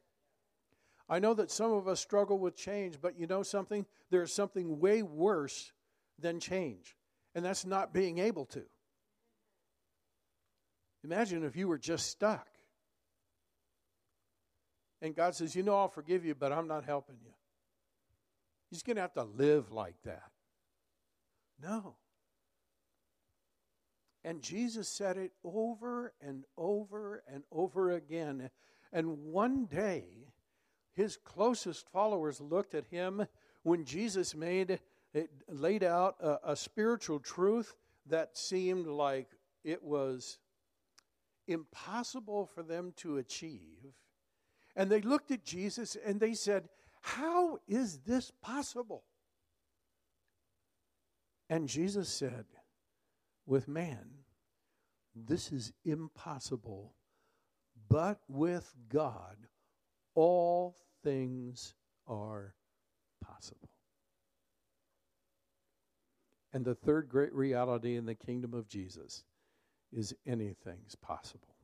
I 1.10 1.20
know 1.20 1.34
that 1.34 1.52
some 1.52 1.74
of 1.74 1.88
us 1.88 2.00
struggle 2.00 2.40
with 2.40 2.56
change, 2.56 3.00
but 3.02 3.20
you 3.20 3.28
know 3.28 3.44
something? 3.44 3.86
There's 4.10 4.34
something 4.34 4.80
way 4.80 5.04
worse 5.04 5.72
than 6.18 6.40
change 6.40 6.96
and 7.36 7.44
that's 7.44 7.66
not 7.66 7.94
being 7.94 8.20
able 8.20 8.46
to. 8.46 8.64
Imagine 11.04 11.44
if 11.44 11.56
you 11.56 11.68
were 11.68 11.78
just 11.78 12.08
stuck. 12.08 12.48
And 15.02 15.16
God 15.16 15.36
says, 15.36 15.56
You 15.56 15.64
know, 15.64 15.76
I'll 15.76 15.90
forgive 15.90 16.24
you, 16.24 16.36
but 16.36 16.52
I'm 16.52 16.68
not 16.68 16.86
helping 16.86 17.18
you. 17.24 17.32
He's 18.70 18.84
going 18.84 18.96
to 18.96 19.02
have 19.02 19.14
to 19.14 19.24
live 19.24 19.72
like 19.72 19.96
that. 20.06 20.32
No. 21.62 21.96
And 24.24 24.42
Jesus 24.42 24.88
said 24.88 25.18
it 25.18 25.32
over 25.44 26.14
and 26.22 26.46
over 26.58 27.24
and 27.28 27.44
over 27.52 27.92
again. 27.92 28.50
And 28.92 29.18
one 29.26 29.66
day, 29.66 30.06
his 30.94 31.18
closest 31.18 31.90
followers 31.90 32.40
looked 32.40 32.76
at 32.76 32.86
him 32.86 33.26
when 33.64 33.84
Jesus 33.84 34.36
made 34.36 34.80
it 35.14 35.30
laid 35.48 35.84
out 35.84 36.16
a, 36.20 36.52
a 36.52 36.56
spiritual 36.56 37.20
truth 37.20 37.76
that 38.08 38.38
seemed 38.38 38.88
like 38.88 39.28
it 39.64 39.84
was 39.84 40.40
impossible 41.48 42.46
for 42.46 42.64
them 42.64 42.94
to 42.98 43.18
achieve. 43.18 43.94
And 44.76 44.90
they 44.90 45.02
looked 45.02 45.32
at 45.32 45.44
Jesus 45.44 45.96
and 46.04 46.20
they 46.20 46.34
said, 46.34 46.70
How 47.02 47.60
is 47.68 48.00
this 48.00 48.32
possible? 48.42 49.04
And 51.50 51.68
Jesus 51.68 52.10
said, 52.10 52.46
With 53.46 53.68
man, 53.68 54.10
this 55.16 55.52
is 55.52 55.74
impossible, 55.86 56.96
but 57.90 58.20
with 58.28 58.74
God, 58.90 59.38
all 60.16 60.76
things 61.04 61.76
are 62.08 62.56
possible. 63.22 63.70
And 66.54 66.64
the 66.64 66.76
third 66.76 67.10
great 67.10 67.34
reality 67.34 67.96
in 67.96 68.06
the 68.06 68.16
kingdom 68.16 68.54
of 68.54 68.68
Jesus 68.68 69.24
is 69.92 70.16
anything's 70.26 70.96
possible. 70.96 71.56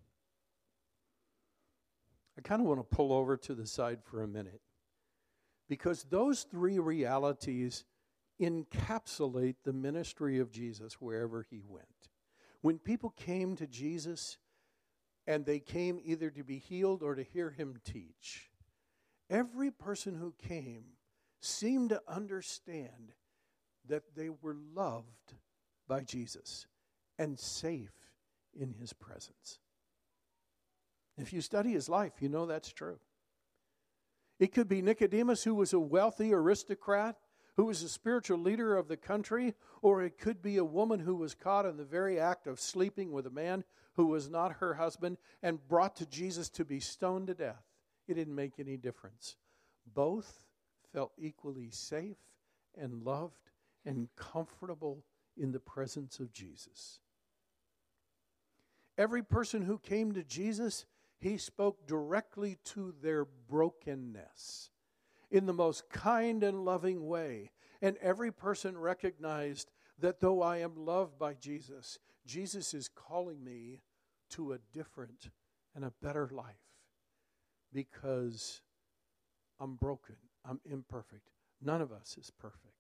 I 2.38 2.42
kind 2.42 2.62
of 2.62 2.68
want 2.68 2.80
to 2.80 2.96
pull 2.96 3.14
over 3.14 3.38
to 3.38 3.54
the 3.54 3.68
side 3.68 4.00
for 4.04 4.24
a 4.24 4.28
minute 4.28 4.62
because 5.68 6.04
those 6.04 6.44
three 6.44 6.80
realities 6.80 7.86
encapsulate 8.40 9.56
the 9.64 9.74
ministry 9.74 10.40
of 10.40 10.52
Jesus 10.52 10.96
wherever 10.96 11.46
he 11.50 11.62
went. 11.68 11.86
When 12.62 12.80
people 12.80 13.12
came 13.12 13.56
to 13.56 13.68
Jesus 13.68 14.38
and 15.28 15.46
they 15.46 15.60
came 15.60 16.00
either 16.04 16.30
to 16.30 16.44
be 16.44 16.58
healed 16.58 17.04
or 17.04 17.16
to 17.16 17.24
hear 17.24 17.50
him 17.50 17.80
teach, 17.84 18.50
every 19.30 19.72
person 19.72 20.16
who 20.16 20.34
came 20.38 20.84
seemed 21.42 21.90
to 21.90 22.02
understand 22.08 23.14
that 23.88 24.16
they 24.16 24.30
were 24.30 24.56
loved 24.74 25.36
by 25.88 26.02
Jesus 26.02 26.68
and 27.18 27.40
safe 27.40 27.94
in 28.54 28.74
his 28.74 28.94
presence. 28.94 29.60
If 31.18 31.34
you 31.34 31.42
study 31.42 31.72
his 31.72 31.90
life, 31.90 32.14
you 32.20 32.30
know 32.30 32.46
that's 32.46 32.72
true. 32.72 33.00
It 34.40 34.54
could 34.54 34.70
be 34.70 34.82
Nicodemus, 34.82 35.44
who 35.44 35.54
was 35.54 35.74
a 35.74 35.80
wealthy 35.80 36.34
aristocrat, 36.34 37.18
who 37.60 37.66
was 37.66 37.84
a 37.84 37.90
spiritual 37.90 38.38
leader 38.38 38.78
of 38.78 38.88
the 38.88 38.96
country, 38.96 39.54
or 39.82 40.02
it 40.02 40.18
could 40.18 40.42
be 40.42 40.56
a 40.56 40.64
woman 40.64 40.98
who 40.98 41.14
was 41.14 41.36
caught 41.36 41.66
in 41.66 41.76
the 41.76 41.84
very 41.84 42.18
act 42.18 42.48
of 42.48 42.58
sleeping 42.58 43.12
with 43.12 43.28
a 43.28 43.30
man 43.30 43.66
who 43.96 44.06
was 44.06 44.30
not 44.30 44.54
her 44.62 44.76
husband 44.76 45.18
and 45.44 45.68
brought 45.68 45.94
to 45.98 46.06
Jesus 46.06 46.48
to 46.48 46.64
be 46.64 46.80
stoned 46.80 47.28
to 47.28 47.34
death. 47.34 47.66
It 48.08 48.14
didn't 48.14 48.34
make 48.34 48.54
any 48.60 48.78
difference. 48.78 49.36
Both 49.94 50.40
felt 50.94 51.12
equally 51.18 51.70
safe 51.70 52.16
and 52.78 53.04
loved 53.04 53.50
and 53.86 54.08
comfortable 54.16 55.04
in 55.36 55.52
the 55.52 55.60
presence 55.60 56.22
of 56.22 56.32
Jesus. 56.32 57.00
Every 58.98 59.22
person 59.22 59.64
who 59.64 59.80
came 59.80 60.14
to 60.14 60.24
Jesus, 60.24 60.86
he 61.20 61.38
spoke 61.38 61.86
directly 61.86 62.58
to 62.68 62.94
their 63.02 63.26
brokenness 63.26 64.70
in 65.32 65.46
the 65.46 65.54
most 65.54 65.90
kind 65.90 66.44
and 66.44 66.66
loving 66.66 67.08
way. 67.08 67.52
And 67.82 67.98
every 67.98 68.32
person 68.32 68.78
recognized 68.78 69.72
that 70.00 70.20
though 70.20 70.42
I 70.42 70.58
am 70.58 70.86
loved 70.86 71.18
by 71.18 71.34
Jesus, 71.34 72.00
Jesus 72.26 72.74
is 72.74 72.90
calling 72.90 73.44
me 73.44 73.82
to 74.32 74.54
a 74.54 74.60
different 74.74 75.30
and 75.76 75.86
a 75.86 75.94
better 76.02 76.30
life 76.32 76.56
because 77.74 78.62
I'm 79.60 79.76
broken, 79.76 80.16
I'm 80.46 80.60
imperfect. 80.66 81.30
None 81.62 81.82
of 81.82 81.92
us 81.92 82.18
is 82.20 82.32
perfect. 82.32 82.74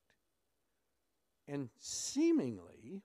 And 1.47 1.69
seemingly, 1.79 3.03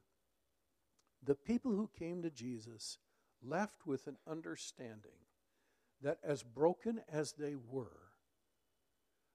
the 1.22 1.34
people 1.34 1.72
who 1.72 1.88
came 1.98 2.22
to 2.22 2.30
Jesus 2.30 2.98
left 3.42 3.86
with 3.86 4.06
an 4.06 4.16
understanding 4.30 5.18
that 6.02 6.18
as 6.22 6.42
broken 6.42 7.00
as 7.10 7.32
they 7.32 7.54
were, 7.56 8.03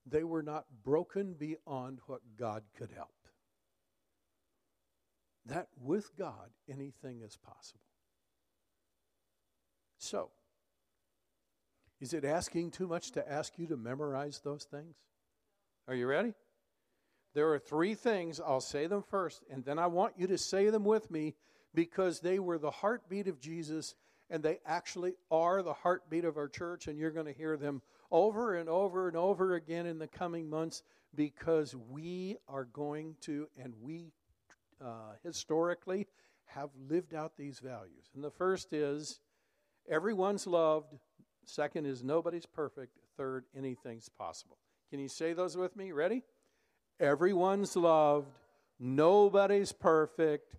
they 0.05 0.23
were 0.23 0.43
not 0.43 0.65
broken 0.83 1.33
beyond 1.33 1.99
what 2.07 2.21
God 2.37 2.63
could 2.77 2.91
help. 2.91 3.09
That 5.45 5.67
with 5.81 6.15
God, 6.17 6.49
anything 6.69 7.21
is 7.21 7.37
possible. 7.37 7.81
So, 9.97 10.29
is 11.99 12.13
it 12.13 12.23
asking 12.23 12.71
too 12.71 12.87
much 12.87 13.11
to 13.11 13.31
ask 13.31 13.57
you 13.57 13.67
to 13.67 13.77
memorize 13.77 14.41
those 14.43 14.63
things? 14.63 14.95
Are 15.87 15.95
you 15.95 16.07
ready? 16.07 16.33
There 17.33 17.51
are 17.53 17.59
three 17.59 17.95
things. 17.95 18.39
I'll 18.39 18.61
say 18.61 18.87
them 18.87 19.03
first, 19.03 19.43
and 19.51 19.63
then 19.63 19.79
I 19.79 19.87
want 19.87 20.13
you 20.17 20.27
to 20.27 20.37
say 20.37 20.69
them 20.69 20.85
with 20.85 21.11
me 21.11 21.35
because 21.73 22.19
they 22.19 22.39
were 22.39 22.57
the 22.57 22.71
heartbeat 22.71 23.27
of 23.27 23.39
Jesus 23.39 23.95
and 24.29 24.43
they 24.43 24.59
actually 24.65 25.13
are 25.31 25.63
the 25.63 25.73
heartbeat 25.73 26.23
of 26.23 26.37
our 26.37 26.47
church, 26.47 26.87
and 26.87 26.97
you're 26.97 27.11
going 27.11 27.25
to 27.25 27.33
hear 27.33 27.57
them 27.57 27.81
over 28.11 28.55
and 28.55 28.69
over 28.69 29.07
and 29.07 29.17
over 29.17 29.55
again 29.55 29.85
in 29.85 29.99
the 29.99 30.07
coming 30.07 30.49
months 30.49 30.83
because 31.15 31.75
we 31.89 32.37
are 32.47 32.65
going 32.65 33.15
to, 33.21 33.47
and 33.61 33.73
we 33.81 34.11
uh, 34.83 35.13
historically 35.23 36.07
have 36.45 36.69
lived 36.89 37.13
out 37.13 37.33
these 37.37 37.59
values. 37.59 38.09
And 38.15 38.23
the 38.23 38.31
first 38.31 38.73
is 38.73 39.19
everyone's 39.89 40.47
loved, 40.47 40.95
second 41.45 41.85
is 41.85 42.03
nobody's 42.03 42.45
perfect, 42.45 42.97
third, 43.17 43.45
anything's 43.55 44.09
possible. 44.09 44.57
Can 44.89 44.99
you 44.99 45.07
say 45.07 45.33
those 45.33 45.55
with 45.55 45.75
me? 45.75 45.91
Ready? 45.91 46.23
Everyone's 46.99 47.75
loved, 47.75 48.37
nobody's 48.79 49.71
perfect, 49.71 50.55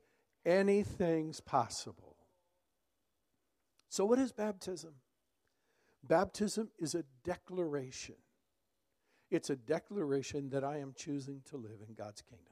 anything's 0.47 1.40
possible. 1.40 2.16
So, 3.88 4.04
what 4.04 4.21
is 4.21 4.33
baptism? 4.33 4.92
Baptism 6.02 6.71
is 6.78 6.95
a 6.95 7.04
declaration. 7.25 8.16
It's 9.30 9.50
a 9.50 9.57
declaration 9.57 10.50
that 10.50 10.64
I 10.64 10.78
am 10.78 10.92
choosing 10.97 11.42
to 11.50 11.57
live 11.57 11.80
in 11.87 11.95
God's 11.95 12.23
kingdom. 12.23 12.47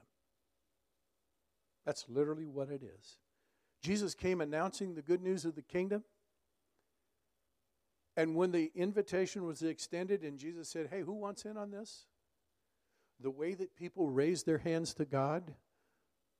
That's 1.84 2.04
literally 2.08 2.46
what 2.46 2.70
it 2.70 2.82
is. 2.82 3.18
Jesus 3.80 4.14
came 4.14 4.40
announcing 4.40 4.94
the 4.94 5.02
good 5.02 5.22
news 5.22 5.44
of 5.44 5.54
the 5.54 5.62
kingdom. 5.62 6.04
And 8.16 8.34
when 8.34 8.50
the 8.50 8.70
invitation 8.74 9.44
was 9.44 9.62
extended 9.62 10.22
and 10.22 10.38
Jesus 10.38 10.68
said, 10.68 10.88
Hey, 10.90 11.00
who 11.00 11.14
wants 11.14 11.44
in 11.44 11.56
on 11.56 11.70
this? 11.70 12.06
The 13.20 13.30
way 13.30 13.54
that 13.54 13.76
people 13.76 14.08
raised 14.08 14.46
their 14.46 14.58
hands 14.58 14.94
to 14.94 15.04
God 15.04 15.54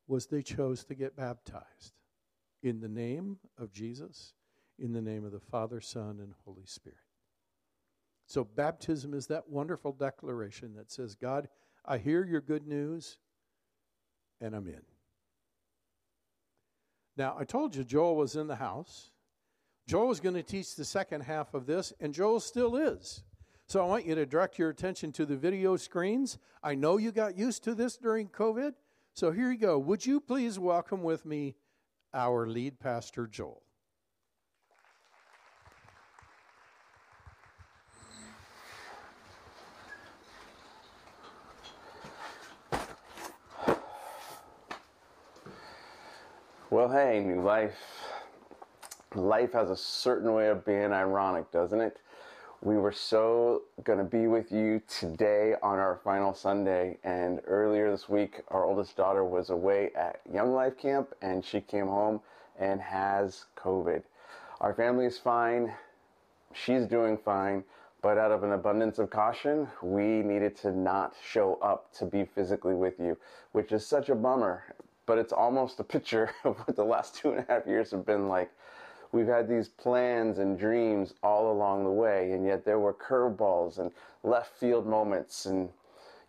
was 0.07 0.27
they 0.27 0.43
chose 0.43 0.85
to 0.85 0.95
get 0.95 1.17
baptized 1.17 1.95
in 2.63 2.81
the 2.81 2.89
name 2.89 3.39
of 3.57 3.73
Jesus, 3.73 4.35
in 4.79 4.93
the 4.93 5.03
name 5.03 5.25
of 5.25 5.33
the 5.33 5.41
Father, 5.41 5.81
Son, 5.81 6.19
and 6.21 6.35
Holy 6.45 6.67
Spirit. 6.67 6.99
So, 8.27 8.45
baptism 8.45 9.15
is 9.15 9.27
that 9.29 9.49
wonderful 9.49 9.93
declaration 9.93 10.75
that 10.77 10.91
says, 10.91 11.15
God, 11.15 11.49
I 11.85 11.99
hear 11.99 12.25
your 12.25 12.41
good 12.41 12.67
news 12.67 13.19
and 14.41 14.55
I'm 14.55 14.69
in. 14.69 14.83
Now, 17.17 17.37
I 17.39 17.45
told 17.45 17.75
you 17.75 17.85
Joel 17.85 18.17
was 18.17 18.37
in 18.37 18.47
the 18.47 18.57
house. 18.57 19.11
Joel 19.89 20.09
was 20.09 20.21
going 20.21 20.35
to 20.35 20.43
teach 20.43 20.77
the 20.77 20.85
second 20.85 21.23
half 21.23 21.55
of 21.55 21.67
this, 21.67 21.93
and 22.01 22.13
Joel 22.13 22.41
still 22.41 22.77
is. 22.77 23.25
So 23.67 23.83
I 23.83 23.87
want 23.87 24.07
you 24.07 24.15
to 24.15 24.25
direct 24.25 24.59
your 24.59 24.71
attention 24.71 25.13
to 25.13 25.27
the 25.27 25.37
video 25.37 25.77
screens. 25.77 26.39
I 26.63 26.75
know 26.75 26.97
you 26.97 27.13
got 27.13 27.37
used 27.37 27.65
to 27.65 27.75
this 27.75 27.97
during 27.97 28.29
COVID. 28.29 28.75
So 29.15 29.31
here 29.31 29.51
you 29.51 29.59
go. 29.59 29.79
Would 29.79 30.07
you 30.07 30.21
please 30.21 30.59
welcome 30.59 31.03
with 31.03 31.27
me 31.27 31.55
our 32.15 32.47
lead 32.47 32.79
pastor, 32.79 33.27
Joel? 33.27 33.63
Well, 46.71 46.91
hey, 46.91 47.21
new 47.21 47.41
life. 47.41 47.79
Life 49.15 49.55
has 49.55 49.71
a 49.71 49.77
certain 49.77 50.35
way 50.35 50.49
of 50.49 50.67
being 50.67 50.93
ironic, 50.93 51.51
doesn't 51.51 51.81
it? 51.81 51.97
We 52.61 52.77
were 52.77 52.93
so 52.93 53.63
going 53.85 54.01
to 54.01 54.05
be 54.05 54.27
with 54.27 54.53
you 54.53 54.83
today 54.87 55.55
on 55.63 55.79
our 55.79 55.99
final 56.05 56.35
Sunday. 56.35 56.99
And 57.05 57.41
earlier 57.47 57.91
this 57.91 58.11
week, 58.11 58.43
our 58.49 58.67
oldest 58.67 58.99
daughter 58.99 59.25
was 59.25 59.49
away 59.49 59.93
at 59.97 60.21
Young 60.31 60.53
Life 60.53 60.77
Camp 60.77 61.15
and 61.23 61.43
she 61.43 61.63
came 61.63 61.87
home 61.87 62.21
and 62.59 62.83
has 62.83 63.47
COVID. 63.57 64.03
Our 64.61 64.75
family 64.75 65.07
is 65.07 65.17
fine. 65.17 65.73
She's 66.53 66.85
doing 66.85 67.17
fine. 67.17 67.65
But 68.03 68.19
out 68.19 68.31
of 68.31 68.43
an 68.43 68.53
abundance 68.53 68.99
of 68.99 69.09
caution, 69.09 69.69
we 69.81 70.23
needed 70.23 70.55
to 70.59 70.71
not 70.71 71.15
show 71.27 71.59
up 71.63 71.91
to 71.95 72.05
be 72.05 72.27
physically 72.27 72.75
with 72.75 73.01
you, 73.01 73.17
which 73.53 73.73
is 73.73 73.87
such 73.87 74.11
a 74.11 74.15
bummer. 74.15 74.65
But 75.09 75.17
it's 75.17 75.33
almost 75.33 75.81
a 75.81 75.85
picture 75.85 76.31
of 76.45 76.59
what 76.59 76.77
the 76.77 76.85
last 76.85 77.15
two 77.15 77.31
and 77.31 77.41
a 77.41 77.47
half 77.49 77.67
years 77.67 77.91
have 77.93 78.05
been 78.05 78.29
like 78.29 78.51
we've 79.11 79.27
had 79.27 79.49
these 79.49 79.69
plans 79.69 80.39
and 80.39 80.59
dreams 80.59 81.15
all 81.23 81.51
along 81.51 81.85
the 81.85 81.91
way, 81.91 82.33
and 82.33 82.45
yet 82.45 82.63
there 82.63 82.79
were 82.79 82.93
curveballs 82.93 83.79
and 83.79 83.91
left 84.23 84.55
field 84.59 84.87
moments. 84.87 85.47
And 85.47 85.71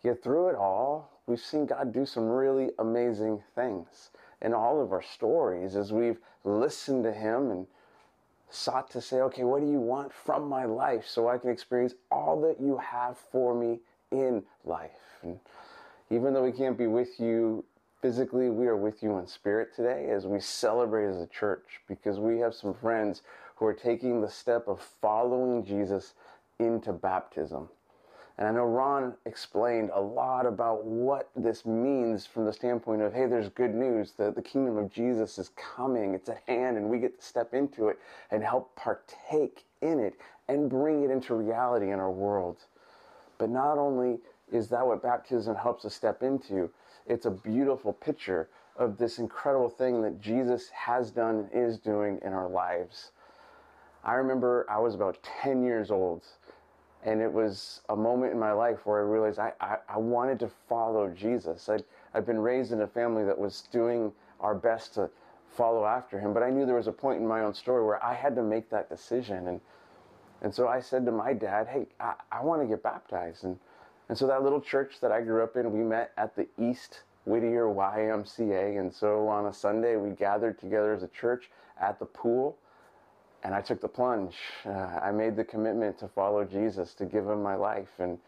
yet, 0.02 0.22
through 0.22 0.48
it 0.48 0.54
all, 0.54 1.10
we've 1.26 1.38
seen 1.38 1.66
God 1.66 1.92
do 1.92 2.06
some 2.06 2.26
really 2.26 2.70
amazing 2.78 3.42
things 3.54 4.12
in 4.40 4.54
all 4.54 4.80
of 4.80 4.92
our 4.92 5.02
stories 5.02 5.76
as 5.76 5.92
we've 5.92 6.18
listened 6.44 7.04
to 7.04 7.12
Him 7.12 7.50
and 7.50 7.66
sought 8.48 8.90
to 8.92 9.02
say, 9.02 9.20
okay, 9.20 9.44
what 9.44 9.60
do 9.60 9.70
you 9.70 9.78
want 9.78 10.10
from 10.10 10.48
my 10.48 10.64
life 10.64 11.06
so 11.06 11.28
I 11.28 11.36
can 11.36 11.50
experience 11.50 11.92
all 12.10 12.40
that 12.40 12.58
you 12.58 12.78
have 12.78 13.18
for 13.30 13.54
me 13.54 13.80
in 14.10 14.42
life? 14.64 15.20
And 15.22 15.38
even 16.08 16.32
though 16.32 16.44
we 16.44 16.52
can't 16.52 16.78
be 16.78 16.86
with 16.86 17.20
you 17.20 17.62
Physically, 18.02 18.48
we 18.48 18.66
are 18.66 18.76
with 18.76 19.02
you 19.02 19.18
in 19.18 19.26
spirit 19.26 19.76
today 19.76 20.08
as 20.08 20.26
we 20.26 20.40
celebrate 20.40 21.10
as 21.10 21.18
a 21.20 21.26
church 21.26 21.80
because 21.86 22.18
we 22.18 22.38
have 22.38 22.54
some 22.54 22.72
friends 22.72 23.20
who 23.56 23.66
are 23.66 23.74
taking 23.74 24.22
the 24.22 24.30
step 24.30 24.68
of 24.68 24.80
following 25.02 25.62
Jesus 25.62 26.14
into 26.58 26.94
baptism. 26.94 27.68
And 28.38 28.48
I 28.48 28.52
know 28.52 28.64
Ron 28.64 29.12
explained 29.26 29.90
a 29.92 30.00
lot 30.00 30.46
about 30.46 30.82
what 30.82 31.28
this 31.36 31.66
means 31.66 32.24
from 32.24 32.46
the 32.46 32.54
standpoint 32.54 33.02
of, 33.02 33.12
hey, 33.12 33.26
there's 33.26 33.50
good 33.50 33.74
news. 33.74 34.12
The, 34.12 34.30
the 34.30 34.40
kingdom 34.40 34.78
of 34.78 34.90
Jesus 34.90 35.38
is 35.38 35.50
coming, 35.50 36.14
it's 36.14 36.30
at 36.30 36.42
hand, 36.46 36.78
and 36.78 36.88
we 36.88 37.00
get 37.00 37.20
to 37.20 37.26
step 37.26 37.52
into 37.52 37.88
it 37.88 37.98
and 38.30 38.42
help 38.42 38.74
partake 38.76 39.66
in 39.82 39.98
it 39.98 40.14
and 40.48 40.70
bring 40.70 41.02
it 41.02 41.10
into 41.10 41.34
reality 41.34 41.90
in 41.90 41.98
our 41.98 42.10
world. 42.10 42.56
But 43.36 43.50
not 43.50 43.76
only 43.76 44.20
is 44.50 44.68
that 44.68 44.86
what 44.86 45.02
baptism 45.02 45.54
helps 45.54 45.84
us 45.84 45.94
step 45.94 46.22
into, 46.22 46.70
it's 47.06 47.26
a 47.26 47.30
beautiful 47.30 47.92
picture 47.92 48.48
of 48.76 48.98
this 48.98 49.18
incredible 49.18 49.70
thing 49.70 50.02
that 50.02 50.20
Jesus 50.20 50.70
has 50.70 51.10
done 51.10 51.48
and 51.52 51.68
is 51.68 51.78
doing 51.78 52.20
in 52.24 52.32
our 52.32 52.48
lives. 52.48 53.12
I 54.04 54.14
remember 54.14 54.66
I 54.70 54.78
was 54.80 54.94
about 54.94 55.18
10 55.42 55.64
years 55.64 55.90
old, 55.90 56.24
and 57.04 57.20
it 57.22 57.32
was 57.32 57.82
a 57.90 57.96
moment 57.96 58.32
in 58.32 58.40
my 58.40 58.52
life 58.52 58.86
where 58.86 59.00
I 59.00 59.04
realized 59.04 59.38
I, 59.40 59.52
I, 59.60 59.76
I 59.88 59.98
wanted 59.98 60.40
to 60.40 60.50
follow 60.68 61.08
Jesus. 61.08 61.68
I'd, 61.68 61.84
I'd 62.14 62.26
been 62.26 62.40
raised 62.40 62.72
in 62.72 62.82
a 62.82 62.88
family 62.88 63.24
that 63.24 63.38
was 63.38 63.62
doing 63.72 64.12
our 64.40 64.54
best 64.54 64.94
to 64.94 65.10
follow 65.50 65.86
after 65.86 66.20
him, 66.20 66.34
but 66.34 66.42
I 66.42 66.50
knew 66.50 66.66
there 66.66 66.76
was 66.76 66.88
a 66.88 66.92
point 66.92 67.20
in 67.20 67.28
my 67.28 67.42
own 67.42 67.54
story 67.54 67.84
where 67.84 68.04
I 68.04 68.14
had 68.14 68.36
to 68.36 68.42
make 68.42 68.70
that 68.70 68.88
decision. 68.90 69.48
And 69.48 69.60
And 70.42 70.54
so 70.54 70.68
I 70.68 70.80
said 70.80 71.06
to 71.06 71.12
my 71.12 71.32
dad, 71.34 71.68
hey, 71.68 71.86
I, 72.00 72.14
I 72.32 72.42
want 72.42 72.62
to 72.62 72.68
get 72.68 72.82
baptized. 72.82 73.44
And, 73.44 73.58
and 74.10 74.18
so 74.18 74.26
that 74.26 74.42
little 74.42 74.60
church 74.60 74.94
that 75.02 75.12
I 75.12 75.20
grew 75.20 75.44
up 75.44 75.54
in, 75.54 75.70
we 75.70 75.84
met 75.84 76.10
at 76.16 76.34
the 76.34 76.48
East 76.58 77.02
Whittier 77.26 77.66
YMCA. 77.66 78.80
And 78.80 78.92
so 78.92 79.28
on 79.28 79.46
a 79.46 79.54
Sunday, 79.54 79.94
we 79.94 80.10
gathered 80.10 80.58
together 80.58 80.92
as 80.92 81.04
a 81.04 81.08
church 81.08 81.48
at 81.80 82.00
the 82.00 82.06
pool. 82.06 82.58
And 83.44 83.54
I 83.54 83.60
took 83.60 83.80
the 83.80 83.86
plunge. 83.86 84.34
Uh, 84.66 84.70
I 84.70 85.12
made 85.12 85.36
the 85.36 85.44
commitment 85.44 85.96
to 86.00 86.08
follow 86.08 86.44
Jesus, 86.44 86.92
to 86.94 87.04
give 87.04 87.24
him 87.24 87.40
my 87.40 87.54
life. 87.54 88.00
And, 88.00 88.18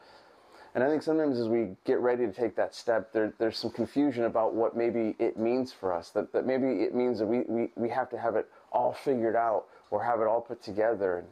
and 0.77 0.85
I 0.85 0.89
think 0.89 1.03
sometimes 1.03 1.41
as 1.41 1.49
we 1.49 1.71
get 1.85 1.99
ready 1.99 2.27
to 2.27 2.33
take 2.33 2.55
that 2.55 2.77
step, 2.77 3.13
there, 3.13 3.35
there's 3.41 3.59
some 3.59 3.73
confusion 3.73 4.27
about 4.27 4.55
what 4.55 4.77
maybe 4.77 5.17
it 5.19 5.37
means 5.37 5.73
for 5.73 5.93
us. 5.93 6.11
That, 6.11 6.33
that 6.33 6.47
maybe 6.47 6.85
it 6.85 6.95
means 6.95 7.19
that 7.19 7.27
we, 7.27 7.41
we, 7.49 7.71
we 7.75 7.89
have 7.89 8.09
to 8.11 8.19
have 8.19 8.37
it 8.37 8.49
all 8.71 8.93
figured 8.93 9.35
out 9.35 9.65
or 9.91 10.05
have 10.05 10.21
it 10.21 10.29
all 10.29 10.43
put 10.43 10.63
together. 10.63 11.19
And, 11.19 11.27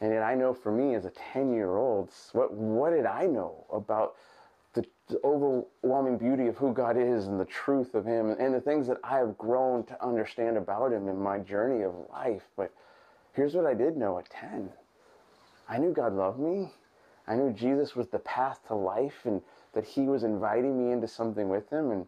and 0.00 0.12
yet 0.12 0.22
I 0.22 0.34
know 0.34 0.54
for 0.54 0.72
me 0.72 0.94
as 0.94 1.04
a 1.04 1.10
10 1.10 1.52
year 1.52 1.76
old, 1.76 2.10
what, 2.32 2.52
what 2.52 2.90
did 2.90 3.06
I 3.06 3.26
know 3.26 3.66
about 3.72 4.14
the, 4.72 4.84
the, 5.08 5.20
overwhelming 5.24 6.16
beauty 6.16 6.46
of 6.46 6.56
who 6.56 6.72
God 6.72 6.96
is 6.96 7.26
and 7.26 7.38
the 7.38 7.44
truth 7.44 7.94
of 7.94 8.06
Him 8.06 8.30
and, 8.30 8.40
and 8.40 8.54
the 8.54 8.60
things 8.60 8.86
that 8.86 8.98
I 9.04 9.18
have 9.18 9.36
grown 9.36 9.84
to 9.84 10.04
understand 10.04 10.56
about 10.56 10.92
Him 10.92 11.08
in 11.08 11.20
my 11.20 11.38
journey 11.38 11.84
of 11.84 11.94
life? 12.12 12.44
But 12.56 12.72
here's 13.34 13.54
what 13.54 13.66
I 13.66 13.74
did 13.74 13.96
know 13.96 14.18
at 14.18 14.30
10 14.30 14.70
I 15.68 15.78
knew 15.78 15.92
God 15.92 16.14
loved 16.14 16.40
me. 16.40 16.72
I 17.28 17.36
knew 17.36 17.52
Jesus 17.52 17.94
was 17.94 18.08
the 18.08 18.18
path 18.20 18.60
to 18.68 18.74
life 18.74 19.20
and 19.24 19.42
that 19.74 19.84
He 19.84 20.02
was 20.02 20.24
inviting 20.24 20.82
me 20.82 20.92
into 20.92 21.08
something 21.08 21.48
with 21.48 21.70
Him. 21.70 21.90
And, 21.90 22.06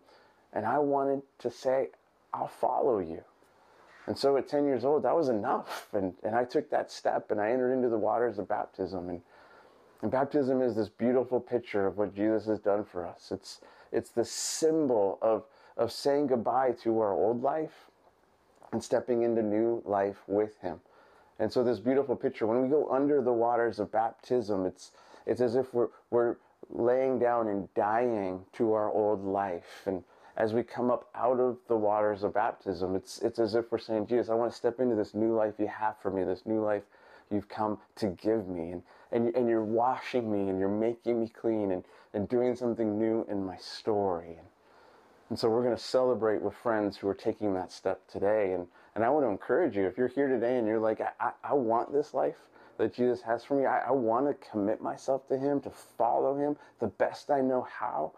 and 0.53 0.65
I 0.65 0.79
wanted 0.79 1.23
to 1.41 1.51
say, 1.51 1.89
I'll 2.33 2.49
follow 2.49 3.01
you. 3.01 3.23
And 4.07 4.19
so 4.19 4.37
at 4.37 4.49
10 4.49 4.65
years 4.65 4.85
old, 4.85 5.05
that 5.05 5.15
was 5.15 5.29
enough. 5.29 5.89
And, 5.93 6.15
and 6.23 6.35
I 6.35 6.45
took 6.45 6.71
that 6.71 6.91
step 6.91 7.31
and 7.31 7.41
I 7.41 7.51
entered 7.51 7.73
into 7.73 7.89
the 7.89 7.99
waters 7.99 8.39
of 8.39 8.49
baptism. 8.49 9.09
And, 9.09 9.23
and 10.03 10.11
baptism 10.11 10.61
is 10.61 10.75
this 10.75 10.89
beautiful 10.89 11.41
picture 11.41 11.87
of 11.87 11.99
what 11.99 12.15
Jesus 12.15 12.47
has 12.47 12.59
done 12.59 12.85
for 12.85 13.07
us. 13.07 13.31
It's, 13.31 13.61
it's 13.93 14.11
the 14.11 14.25
symbol 14.25 15.19
of, 15.23 15.45
of 15.77 15.93
saying 15.93 16.29
goodbye 16.29 16.73
to 16.83 16.99
our 16.99 17.13
old 17.13 17.43
life 17.43 17.91
and 18.73 18.83
stepping 18.83 19.23
into 19.23 19.43
new 19.43 19.83
life 19.85 20.23
with 20.27 20.59
Him. 20.59 20.81
And 21.39 21.53
so 21.53 21.63
this 21.63 21.79
beautiful 21.79 22.17
picture, 22.17 22.47
when 22.47 22.63
we 22.63 22.69
go 22.69 22.89
under 22.91 23.23
the 23.23 23.33
waters 23.33 23.79
of 23.79 23.93
baptism, 23.93 24.67
it's, 24.67 24.93
it's 25.27 25.41
as 25.41 25.55
if 25.55 25.73
we're, 25.73 25.89
we're 26.11 26.37
laying 26.71 27.19
down 27.19 27.49
and 27.49 27.73
dying 27.75 28.45
to 28.55 28.73
our 28.73 28.91
old 28.91 29.25
life. 29.25 29.83
And 29.87 30.03
as 30.37 30.53
we 30.55 30.63
come 30.63 30.91
up 30.91 31.09
out 31.15 31.39
of 31.39 31.59
the 31.69 31.77
waters 31.77 32.23
of 32.23 32.35
baptism, 32.35 32.97
it's, 32.97 33.21
it's 33.21 33.39
as 33.39 33.55
if 33.55 33.71
we're 33.71 33.79
saying, 33.79 34.07
Jesus, 34.07 34.31
I 34.31 34.35
want 34.35 34.51
to 34.51 34.57
step 34.57 34.81
into 34.81 34.95
this 34.95 35.15
new 35.15 35.35
life 35.35 35.55
you 35.59 35.67
have 35.69 35.97
for 36.01 36.11
me, 36.11 36.25
this 36.25 36.47
new 36.47 36.63
life 36.63 36.83
you've 37.31 37.49
come 37.49 37.79
to 37.97 38.09
give 38.09 38.49
me. 38.49 38.71
And, 38.71 38.83
and, 39.11 39.35
and 39.35 39.49
you're 39.49 39.65
washing 39.65 40.31
me 40.33 40.49
and 40.49 40.59
you're 40.59 40.69
making 40.69 41.21
me 41.21 41.29
clean 41.29 41.73
and, 41.73 41.85
and 42.15 42.29
doing 42.29 42.57
something 42.57 42.99
new 42.99 43.27
in 43.29 43.45
my 43.45 43.57
story. 43.57 44.37
And, 44.39 44.47
and 45.31 45.39
so 45.39 45.49
we're 45.49 45.63
going 45.63 45.77
to 45.77 45.83
celebrate 45.83 46.43
with 46.43 46.55
friends 46.55 46.97
who 46.97 47.09
are 47.09 47.15
taking 47.15 47.55
that 47.55 47.73
step 47.73 48.07
today. 48.09 48.53
And, 48.53 48.67
and 48.95 49.05
I 49.05 49.11
want 49.11 49.25
to 49.25 49.31
encourage 49.31 49.77
you, 49.77 49.87
if 49.87 49.97
you're 49.97 50.09
here 50.09 50.29
today 50.29 50.59
and 50.59 50.67
you're 50.67 50.79
like, 50.79 51.01
I, 51.01 51.11
I, 51.21 51.33
I 51.45 51.55
want 51.55 51.93
this 51.93 52.15
life 52.15 52.37
that 52.79 52.95
Jesus 52.95 53.23
has 53.23 53.45
for 53.45 53.55
me, 53.55 53.67
I, 53.67 53.81
I 53.89 53.91
want 53.93 54.27
to 54.27 54.51
commit 54.51 54.83
myself 54.83 55.29
to 55.29 55.39
Him, 55.39 55.61
to 55.61 55.71
follow 55.71 56.37
Him 56.37 56.57
the 56.81 56.89
best 56.89 57.31
I 57.31 57.41
know 57.41 57.67
how 57.71 58.13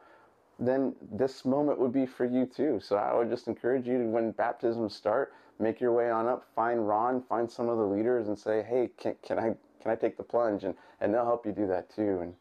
then 0.66 0.94
this 1.12 1.44
moment 1.44 1.78
would 1.78 1.92
be 1.92 2.06
for 2.06 2.24
you 2.24 2.46
too. 2.46 2.80
So 2.80 2.96
I 2.96 3.14
would 3.14 3.28
just 3.28 3.48
encourage 3.48 3.86
you 3.86 3.98
to, 3.98 4.04
when 4.04 4.30
baptisms 4.32 4.94
start, 4.94 5.32
make 5.58 5.80
your 5.80 5.92
way 5.92 6.10
on 6.10 6.26
up, 6.26 6.46
find 6.54 6.86
Ron, 6.86 7.22
find 7.22 7.50
some 7.50 7.68
of 7.68 7.78
the 7.78 7.84
leaders, 7.84 8.28
and 8.28 8.38
say, 8.38 8.62
"Hey, 8.62 8.90
can, 8.98 9.16
can 9.22 9.38
I 9.38 9.54
can 9.80 9.90
I 9.90 9.94
take 9.94 10.16
the 10.16 10.22
plunge?" 10.22 10.64
And 10.64 10.74
and 11.00 11.12
they'll 11.12 11.24
help 11.24 11.46
you 11.46 11.52
do 11.52 11.66
that 11.68 11.94
too. 11.94 12.20
And 12.20 12.34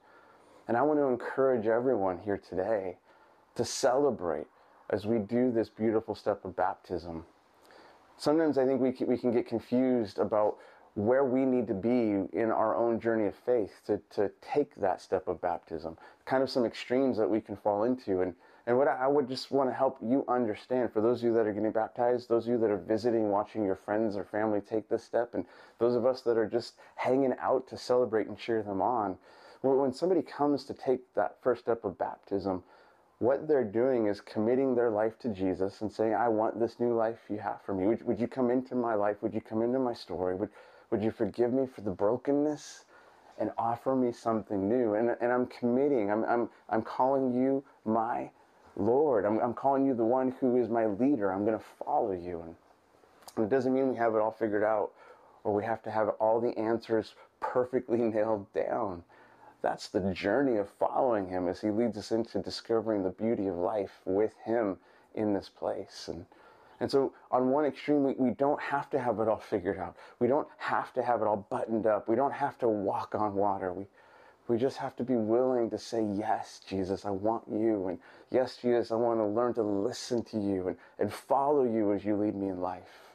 and 0.67 0.77
I 0.77 0.81
want 0.81 0.99
to 0.99 1.05
encourage 1.05 1.67
everyone 1.67 2.19
here 2.19 2.37
today 2.37 2.97
to 3.55 3.65
celebrate 3.65 4.47
as 4.89 5.05
we 5.05 5.19
do 5.19 5.51
this 5.51 5.69
beautiful 5.69 6.15
step 6.15 6.45
of 6.45 6.55
baptism. 6.55 7.25
Sometimes 8.17 8.57
I 8.57 8.65
think 8.65 8.79
we 8.79 8.91
can, 8.91 9.07
we 9.07 9.17
can 9.17 9.31
get 9.31 9.47
confused 9.47 10.19
about 10.19 10.57
where 10.95 11.25
we 11.25 11.43
need 11.43 11.67
to 11.67 11.73
be 11.73 12.27
in 12.37 12.51
our 12.51 12.75
own 12.75 12.99
journey 12.99 13.25
of 13.25 13.35
faith 13.35 13.81
to, 13.87 13.99
to 14.11 14.29
take 14.41 14.75
that 14.75 15.01
step 15.01 15.27
of 15.27 15.41
baptism. 15.41 15.97
Kind 16.25 16.43
of 16.43 16.49
some 16.49 16.65
extremes 16.65 17.17
that 17.17 17.29
we 17.29 17.41
can 17.41 17.55
fall 17.55 17.83
into. 17.83 18.21
And, 18.21 18.35
and 18.67 18.77
what 18.77 18.87
I 18.87 19.07
would 19.07 19.27
just 19.27 19.49
want 19.49 19.69
to 19.69 19.73
help 19.73 19.97
you 20.03 20.23
understand 20.27 20.93
for 20.93 21.01
those 21.01 21.19
of 21.19 21.25
you 21.25 21.33
that 21.33 21.47
are 21.47 21.53
getting 21.53 21.71
baptized, 21.71 22.29
those 22.29 22.45
of 22.45 22.51
you 22.51 22.59
that 22.59 22.69
are 22.69 22.77
visiting, 22.77 23.29
watching 23.29 23.63
your 23.63 23.75
friends 23.75 24.15
or 24.15 24.23
family 24.23 24.61
take 24.61 24.87
this 24.87 25.03
step, 25.03 25.33
and 25.33 25.45
those 25.79 25.95
of 25.95 26.05
us 26.05 26.21
that 26.21 26.37
are 26.37 26.47
just 26.47 26.75
hanging 26.95 27.33
out 27.41 27.67
to 27.69 27.77
celebrate 27.77 28.27
and 28.27 28.37
cheer 28.37 28.61
them 28.61 28.81
on. 28.81 29.17
When 29.61 29.93
somebody 29.93 30.21
comes 30.21 30.63
to 30.65 30.73
take 30.73 31.01
that 31.15 31.37
first 31.41 31.61
step 31.61 31.85
of 31.85 31.97
baptism, 31.97 32.63
what 33.19 33.47
they're 33.47 33.63
doing 33.63 34.07
is 34.07 34.21
committing 34.21 34.75
their 34.75 34.91
life 34.91 35.17
to 35.19 35.29
Jesus 35.29 35.81
and 35.81 35.91
saying, 35.91 36.13
I 36.13 36.27
want 36.27 36.59
this 36.59 36.79
new 36.79 36.93
life 36.93 37.19
you 37.29 37.39
have 37.39 37.61
for 37.65 37.73
me. 37.73 37.87
Would, 37.87 38.05
would 38.05 38.19
you 38.19 38.27
come 38.27 38.51
into 38.51 38.75
my 38.75 38.93
life? 38.93 39.17
Would 39.21 39.33
you 39.33 39.41
come 39.41 39.61
into 39.61 39.79
my 39.79 39.93
story? 39.93 40.35
Would, 40.35 40.49
would 40.93 41.01
you 41.01 41.09
forgive 41.09 41.51
me 41.51 41.65
for 41.65 41.81
the 41.81 41.89
brokenness 41.89 42.85
and 43.39 43.49
offer 43.57 43.95
me 43.95 44.11
something 44.11 44.69
new? 44.69 44.93
And, 44.93 45.09
and 45.21 45.31
I'm 45.31 45.47
committing, 45.47 46.11
I'm, 46.11 46.23
I'm, 46.25 46.49
I'm 46.69 46.83
calling 46.83 47.33
you 47.33 47.63
my 47.83 48.29
Lord. 48.75 49.25
I'm, 49.25 49.39
I'm 49.39 49.55
calling 49.55 49.87
you 49.87 49.95
the 49.95 50.05
one 50.05 50.35
who 50.39 50.55
is 50.55 50.69
my 50.69 50.85
leader. 50.85 51.33
I'm 51.33 51.45
going 51.45 51.57
to 51.57 51.65
follow 51.83 52.11
you. 52.11 52.41
And, 52.41 52.55
and 53.35 53.45
it 53.47 53.49
doesn't 53.49 53.73
mean 53.73 53.89
we 53.89 53.95
have 53.95 54.13
it 54.13 54.19
all 54.19 54.29
figured 54.29 54.63
out 54.63 54.91
or 55.43 55.55
we 55.55 55.63
have 55.63 55.81
to 55.81 55.89
have 55.89 56.09
all 56.19 56.39
the 56.39 56.55
answers 56.59 57.15
perfectly 57.39 57.97
nailed 58.01 58.45
down. 58.53 59.03
That's 59.63 59.87
the 59.87 60.13
journey 60.13 60.57
of 60.57 60.69
following 60.69 61.27
him 61.27 61.47
as 61.47 61.59
he 61.59 61.71
leads 61.71 61.97
us 61.97 62.11
into 62.11 62.37
discovering 62.37 63.01
the 63.01 63.09
beauty 63.09 63.47
of 63.47 63.55
life 63.55 64.01
with 64.05 64.35
him 64.45 64.77
in 65.15 65.33
this 65.33 65.49
place. 65.49 66.07
And 66.07 66.27
and 66.79 66.89
so, 66.89 67.13
on 67.31 67.49
one 67.49 67.65
extreme, 67.65 68.03
we, 68.03 68.13
we 68.13 68.31
don't 68.31 68.61
have 68.61 68.89
to 68.91 68.99
have 68.99 69.19
it 69.19 69.27
all 69.27 69.37
figured 69.37 69.77
out. 69.77 69.95
We 70.19 70.27
don't 70.27 70.47
have 70.57 70.93
to 70.93 71.03
have 71.03 71.21
it 71.21 71.25
all 71.25 71.47
buttoned 71.49 71.85
up. 71.85 72.07
We 72.07 72.15
don't 72.15 72.33
have 72.33 72.57
to 72.59 72.67
walk 72.67 73.15
on 73.15 73.35
water. 73.35 73.73
We, 73.73 73.85
we 74.47 74.57
just 74.57 74.77
have 74.77 74.95
to 74.97 75.03
be 75.03 75.15
willing 75.15 75.69
to 75.69 75.77
say, 75.77 76.05
Yes, 76.17 76.61
Jesus, 76.67 77.05
I 77.05 77.11
want 77.11 77.43
you. 77.49 77.87
And 77.87 77.99
yes, 78.31 78.57
Jesus, 78.61 78.91
I 78.91 78.95
want 78.95 79.19
to 79.19 79.25
learn 79.25 79.53
to 79.55 79.63
listen 79.63 80.23
to 80.25 80.39
you 80.39 80.67
and, 80.69 80.77
and 80.99 81.13
follow 81.13 81.63
you 81.63 81.93
as 81.93 82.03
you 82.03 82.15
lead 82.15 82.35
me 82.35 82.49
in 82.49 82.59
life. 82.59 83.13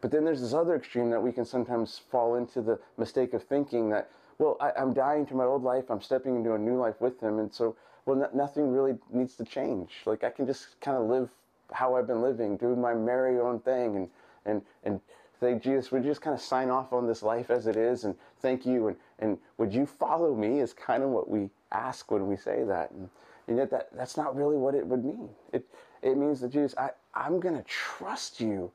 But 0.00 0.10
then 0.12 0.24
there's 0.24 0.40
this 0.40 0.54
other 0.54 0.76
extreme 0.76 1.10
that 1.10 1.22
we 1.22 1.32
can 1.32 1.44
sometimes 1.44 1.98
fall 2.10 2.36
into 2.36 2.62
the 2.62 2.78
mistake 2.98 3.34
of 3.34 3.42
thinking 3.42 3.88
that, 3.90 4.10
well, 4.38 4.56
I, 4.60 4.70
am 4.76 4.92
dying 4.92 5.26
to 5.26 5.34
my 5.34 5.44
old 5.44 5.64
life, 5.64 5.90
I'm 5.90 6.00
stepping 6.00 6.36
into 6.36 6.54
a 6.54 6.58
new 6.58 6.76
life 6.76 7.00
with 7.00 7.20
Him. 7.20 7.40
And 7.40 7.52
so, 7.52 7.74
well, 8.06 8.30
nothing 8.32 8.70
really 8.70 8.96
needs 9.10 9.34
to 9.36 9.44
change. 9.44 9.90
Like, 10.06 10.22
I 10.22 10.30
can 10.30 10.46
just 10.46 10.80
kind 10.80 10.96
of 10.96 11.08
live 11.08 11.30
how 11.72 11.94
I've 11.96 12.06
been 12.06 12.22
living, 12.22 12.56
doing 12.56 12.80
my 12.80 12.94
merry 12.94 13.38
own 13.38 13.60
thing, 13.60 13.96
and 13.96 14.10
and 14.44 14.62
and 14.84 15.00
say, 15.40 15.58
Jesus, 15.58 15.92
would 15.92 16.04
you 16.04 16.10
just 16.10 16.20
kind 16.20 16.34
of 16.34 16.40
sign 16.40 16.70
off 16.70 16.92
on 16.92 17.06
this 17.06 17.22
life 17.22 17.50
as 17.50 17.66
it 17.66 17.76
is, 17.76 18.04
and 18.04 18.14
thank 18.40 18.66
you, 18.66 18.88
and 18.88 18.96
and 19.18 19.38
would 19.58 19.72
you 19.72 19.86
follow 19.86 20.34
me? 20.34 20.60
Is 20.60 20.72
kind 20.72 21.02
of 21.02 21.10
what 21.10 21.28
we 21.28 21.50
ask 21.72 22.10
when 22.10 22.26
we 22.26 22.36
say 22.36 22.64
that, 22.64 22.90
and, 22.92 23.08
and 23.46 23.56
yet 23.56 23.70
that 23.70 23.88
that's 23.94 24.16
not 24.16 24.36
really 24.36 24.56
what 24.56 24.74
it 24.74 24.86
would 24.86 25.04
mean. 25.04 25.30
It 25.52 25.66
it 26.02 26.16
means 26.16 26.40
that 26.40 26.50
Jesus, 26.52 26.74
I 26.78 26.90
I'm 27.14 27.40
to 27.40 27.62
trust 27.64 28.40
you 28.40 28.70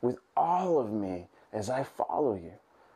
with 0.00 0.18
all 0.36 0.78
of 0.78 0.92
me 0.92 1.26
as 1.52 1.70
I 1.70 1.82
follow 1.82 2.34
you. 2.34 2.52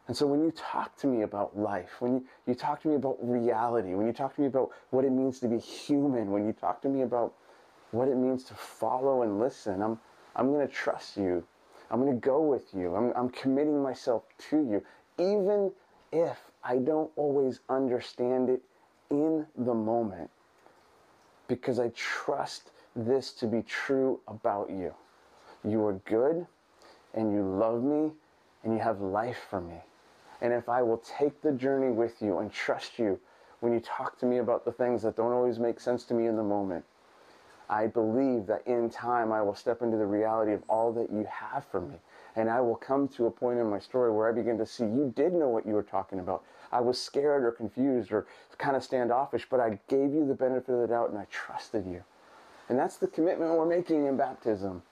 And 0.09 0.17
so 0.17 0.27
when 0.27 0.43
you 0.43 0.51
talk 0.53 0.97
to 0.99 1.07
me 1.07 1.23
about 1.23 1.57
life, 1.59 2.01
when 2.01 2.15
you, 2.15 2.25
you 2.47 2.55
talk 2.55 2.83
to 2.83 2.89
me 2.89 2.97
about 2.97 3.17
reality, 3.21 3.95
when 3.95 4.07
you 4.07 4.13
talk 4.13 4.35
to 4.35 4.41
me 4.41 4.47
about 4.49 4.71
what 4.91 5.05
it 5.05 5.11
means 5.11 5.39
to 5.41 5.49
be 5.49 5.59
human, 5.59 6.31
when 6.31 6.45
you 6.47 6.53
talk 6.53 6.83
to 6.83 6.89
me 6.89 7.03
about 7.03 7.35
what 7.93 8.09
it 8.09 8.17
means 8.17 8.45
to 8.45 8.55
follow 8.55 9.23
and 9.23 9.39
listen. 9.39 9.81
I'm, 9.81 9.99
I'm 10.35 10.53
going 10.53 10.67
to 10.67 10.73
trust 10.73 11.17
you. 11.17 11.45
I'm 11.91 12.01
going 12.01 12.13
to 12.13 12.27
go 12.27 12.41
with 12.41 12.75
you. 12.75 12.95
I'm, 12.97 13.13
I'm 13.15 13.29
committing 13.29 13.83
myself 13.83 14.25
to 14.51 14.57
you, 14.57 14.83
even 15.19 15.71
if 16.11 16.39
I 16.65 16.79
don't 16.79 17.11
always 17.17 17.61
understand 17.69 18.49
it 18.49 18.63
in 19.11 19.47
the 19.57 19.75
moment, 19.75 20.31
because 21.49 21.79
I 21.79 21.91
trust 21.95 22.71
this 22.97 23.33
to 23.35 23.47
be 23.47 23.63
true 23.63 24.21
about 24.27 24.71
you. 24.71 24.95
You 25.65 25.85
are 25.87 25.95
good, 26.05 26.47
and 27.15 27.33
you 27.33 27.43
love 27.43 27.83
me, 27.83 28.11
and 28.65 28.73
you 28.73 28.79
have 28.81 29.01
life 29.01 29.39
for 29.51 29.61
me. 29.61 29.77
And 30.41 30.53
if 30.53 30.69
I 30.69 30.83
will 30.83 31.03
take 31.19 31.43
the 31.43 31.53
journey 31.53 31.93
with 31.93 32.21
you 32.21 32.39
and 32.39 32.53
trust 32.53 32.99
you 32.99 33.21
when 33.61 33.73
you 33.73 33.81
talk 33.81 34.19
to 34.19 34.27
me 34.27 34.39
about 34.39 34.65
the 34.65 34.73
things 34.73 35.03
that 35.03 35.17
don't 35.17 35.33
always 35.33 35.59
make 35.59 35.79
sense 35.79 36.05
to 36.05 36.15
me 36.15 36.27
in 36.27 36.37
the 36.37 36.43
moment, 36.43 36.85
I 37.71 37.87
believe 37.87 38.47
that 38.47 38.67
in 38.67 38.91
time 38.91 39.33
I 39.33 39.43
will 39.43 39.55
step 39.55 39.83
into 39.83 39.97
the 39.97 40.07
reality 40.07 40.53
of 40.53 40.63
all 40.69 40.93
that 40.95 41.13
you 41.13 41.27
have 41.31 41.65
for 41.67 41.81
me. 41.81 41.97
And 42.37 42.51
I 42.51 42.61
will 42.61 42.77
come 42.77 43.09
to 43.11 43.27
a 43.27 43.31
point 43.31 43.59
in 43.61 43.71
my 43.71 43.81
story 43.81 44.13
where 44.13 44.29
I 44.29 44.33
begin 44.33 44.59
to 44.59 44.67
see 44.67 44.85
you 44.85 45.13
did 45.17 45.35
know 45.35 45.49
what 45.49 45.67
you 45.67 45.75
were 45.75 45.83
talking 45.83 46.21
about. 46.21 46.45
I 46.73 46.81
was 46.81 47.01
scared 47.01 47.45
or 47.45 47.53
confused 47.53 48.13
or 48.13 48.27
kind 48.59 48.77
of 48.77 48.85
standoffish, 48.85 49.47
but 49.51 49.61
I 49.61 49.79
gave 49.89 50.13
you 50.15 50.27
the 50.27 50.35
benefit 50.35 50.71
of 50.75 50.81
the 50.83 50.89
doubt 50.89 51.11
and 51.11 51.19
I 51.19 51.27
trusted 51.31 51.87
you. 51.87 52.05
And 52.69 52.79
that's 52.79 52.97
the 52.99 53.09
commitment 53.09 53.53
we're 53.53 53.67
making 53.67 54.07
in 54.07 54.17
baptism. 54.17 54.83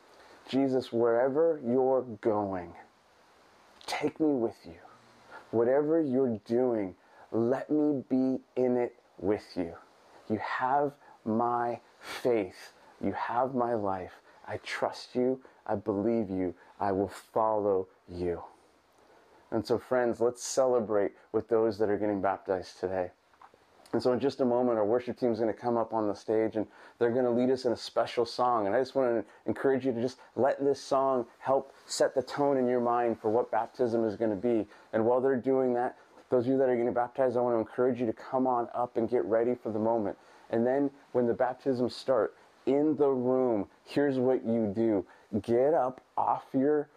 Jesus, 0.49 0.93
wherever 0.93 1.61
you're 1.67 2.03
going, 2.21 2.75
take 3.87 4.21
me 4.21 4.29
with 4.35 4.57
you. 4.67 4.77
whatever 5.51 6.01
you're 6.01 6.39
doing, 6.47 6.95
let 7.33 7.71
me 7.71 8.03
be 8.09 8.41
in 8.57 8.77
it 8.77 8.95
with 9.19 9.45
you. 9.57 9.75
You 10.29 10.39
have 10.39 10.93
my 11.25 11.81
faith. 11.99 12.73
You 13.03 13.13
have 13.13 13.55
my 13.55 13.75
life. 13.75 14.13
I 14.47 14.59
trust 14.59 15.15
you. 15.15 15.41
I 15.67 15.77
believe 15.77 16.29
you. 16.31 16.55
I 16.79 16.93
will 16.93 17.09
follow 17.09 17.89
you. 18.09 18.43
And 19.51 19.67
so, 19.67 19.79
friends, 19.79 20.21
let's 20.21 20.43
celebrate 20.43 21.13
with 21.33 21.49
those 21.49 21.79
that 21.79 21.89
are 21.89 21.99
getting 21.99 22.21
baptized 22.21 22.79
today. 22.79 23.11
And 23.93 24.01
so, 24.01 24.13
in 24.13 24.21
just 24.21 24.41
a 24.41 24.45
moment, 24.45 24.79
our 24.79 24.85
worship 24.85 25.19
team 25.19 25.33
is 25.33 25.41
going 25.41 25.53
to 25.53 25.59
come 25.59 25.77
up 25.77 25.93
on 25.93 26.07
the 26.07 26.15
stage 26.15 26.55
and 26.55 26.67
they're 26.99 27.11
going 27.11 27.25
to 27.25 27.31
lead 27.31 27.51
us 27.51 27.65
in 27.65 27.73
a 27.73 27.77
special 27.77 28.25
song. 28.25 28.67
And 28.67 28.77
I 28.77 28.79
just 28.79 28.95
want 28.95 29.09
to 29.11 29.25
encourage 29.47 29.85
you 29.85 29.93
to 29.93 30.01
just 30.01 30.19
let 30.37 30.63
this 30.65 30.81
song 30.81 31.27
help 31.39 31.75
set 31.87 32.15
the 32.15 32.23
tone 32.23 32.57
in 32.57 32.69
your 32.69 32.81
mind 32.81 33.21
for 33.21 33.31
what 33.31 33.51
baptism 33.51 34.05
is 34.05 34.15
going 34.15 34.31
to 34.31 34.37
be. 34.37 34.69
And 34.93 35.05
while 35.05 35.21
they're 35.21 35.37
doing 35.37 35.75
that, 35.75 35.97
those 36.31 36.45
of 36.45 36.53
you 36.53 36.59
that 36.59 36.69
are 36.69 36.77
getting 36.77 36.93
baptized, 36.93 37.37
I 37.37 37.41
want 37.41 37.57
to 37.57 37.59
encourage 37.59 37.99
you 37.99 38.07
to 38.07 38.13
come 38.13 38.47
on 38.47 38.69
up 38.73 38.97
and 38.97 39.11
get 39.11 39.25
ready 39.25 39.57
for 39.57 39.73
the 39.73 39.81
moment. 39.81 40.17
And 40.51 40.67
then, 40.67 40.91
when 41.13 41.27
the 41.27 41.35
baptisms 41.35 41.95
start, 41.95 42.35
in 42.67 42.97
the 42.97 43.09
room, 43.09 43.67
here's 43.85 44.19
what 44.19 44.45
you 44.45 44.73
do 44.75 45.07
get 45.41 45.75
up 45.75 46.01
off 46.17 46.45
your 46.53 46.89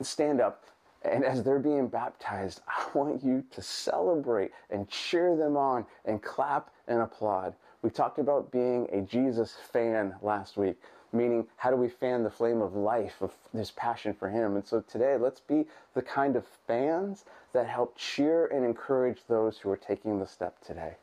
stand 0.00 0.40
up 0.40 0.64
and 1.02 1.24
as 1.24 1.42
they're 1.42 1.58
being 1.58 1.88
baptized, 1.88 2.60
I 2.66 2.86
want 2.92 3.22
you 3.22 3.44
to 3.52 3.62
celebrate 3.62 4.50
and 4.70 4.88
cheer 4.88 5.36
them 5.36 5.56
on 5.56 5.86
and 6.04 6.22
clap 6.22 6.70
and 6.88 7.00
applaud. 7.00 7.54
We 7.82 7.90
talked 7.90 8.18
about 8.18 8.50
being 8.50 8.88
a 8.92 9.02
Jesus 9.02 9.56
fan 9.72 10.14
last 10.22 10.56
week, 10.56 10.76
meaning 11.12 11.46
how 11.56 11.70
do 11.70 11.76
we 11.76 11.88
fan 11.88 12.24
the 12.24 12.30
flame 12.30 12.60
of 12.60 12.74
life, 12.74 13.22
of 13.22 13.32
this 13.54 13.70
passion 13.70 14.12
for 14.12 14.28
Him? 14.28 14.56
And 14.56 14.66
so 14.66 14.80
today, 14.80 15.16
let's 15.16 15.40
be 15.40 15.66
the 15.94 16.02
kind 16.02 16.34
of 16.34 16.44
fans 16.66 17.24
that 17.52 17.68
help 17.68 17.96
cheer 17.96 18.46
and 18.46 18.64
encourage 18.64 19.20
those 19.28 19.58
who 19.58 19.70
are 19.70 19.76
taking 19.76 20.18
the 20.18 20.26
step 20.26 20.60
today. 20.64 20.96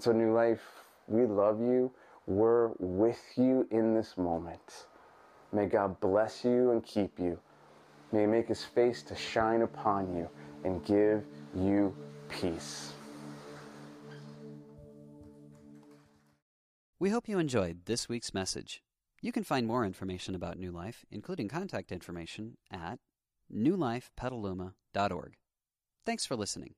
So, 0.00 0.12
New 0.12 0.34
Life, 0.34 0.62
we 1.06 1.24
love 1.24 1.60
you. 1.60 1.92
We're 2.26 2.70
with 2.78 3.22
you 3.36 3.66
in 3.70 3.94
this 3.94 4.16
moment. 4.16 4.86
May 5.52 5.66
God 5.66 6.00
bless 6.00 6.44
you 6.44 6.72
and 6.72 6.84
keep 6.84 7.18
you. 7.18 7.38
May 8.10 8.22
he 8.22 8.26
make 8.26 8.48
his 8.48 8.64
face 8.64 9.02
to 9.04 9.14
shine 9.14 9.62
upon 9.62 10.16
you 10.16 10.28
and 10.64 10.84
give 10.84 11.24
you 11.54 11.94
peace. 12.28 12.92
We 16.98 17.10
hope 17.10 17.28
you 17.28 17.38
enjoyed 17.38 17.84
this 17.86 18.08
week's 18.08 18.34
message. 18.34 18.82
You 19.20 19.30
can 19.30 19.44
find 19.44 19.66
more 19.66 19.84
information 19.84 20.34
about 20.34 20.58
New 20.58 20.72
Life, 20.72 21.04
including 21.10 21.48
contact 21.48 21.92
information, 21.92 22.56
at 22.70 22.98
newlifepetaluma.org. 23.54 25.34
Thanks 26.04 26.26
for 26.26 26.36
listening. 26.36 26.74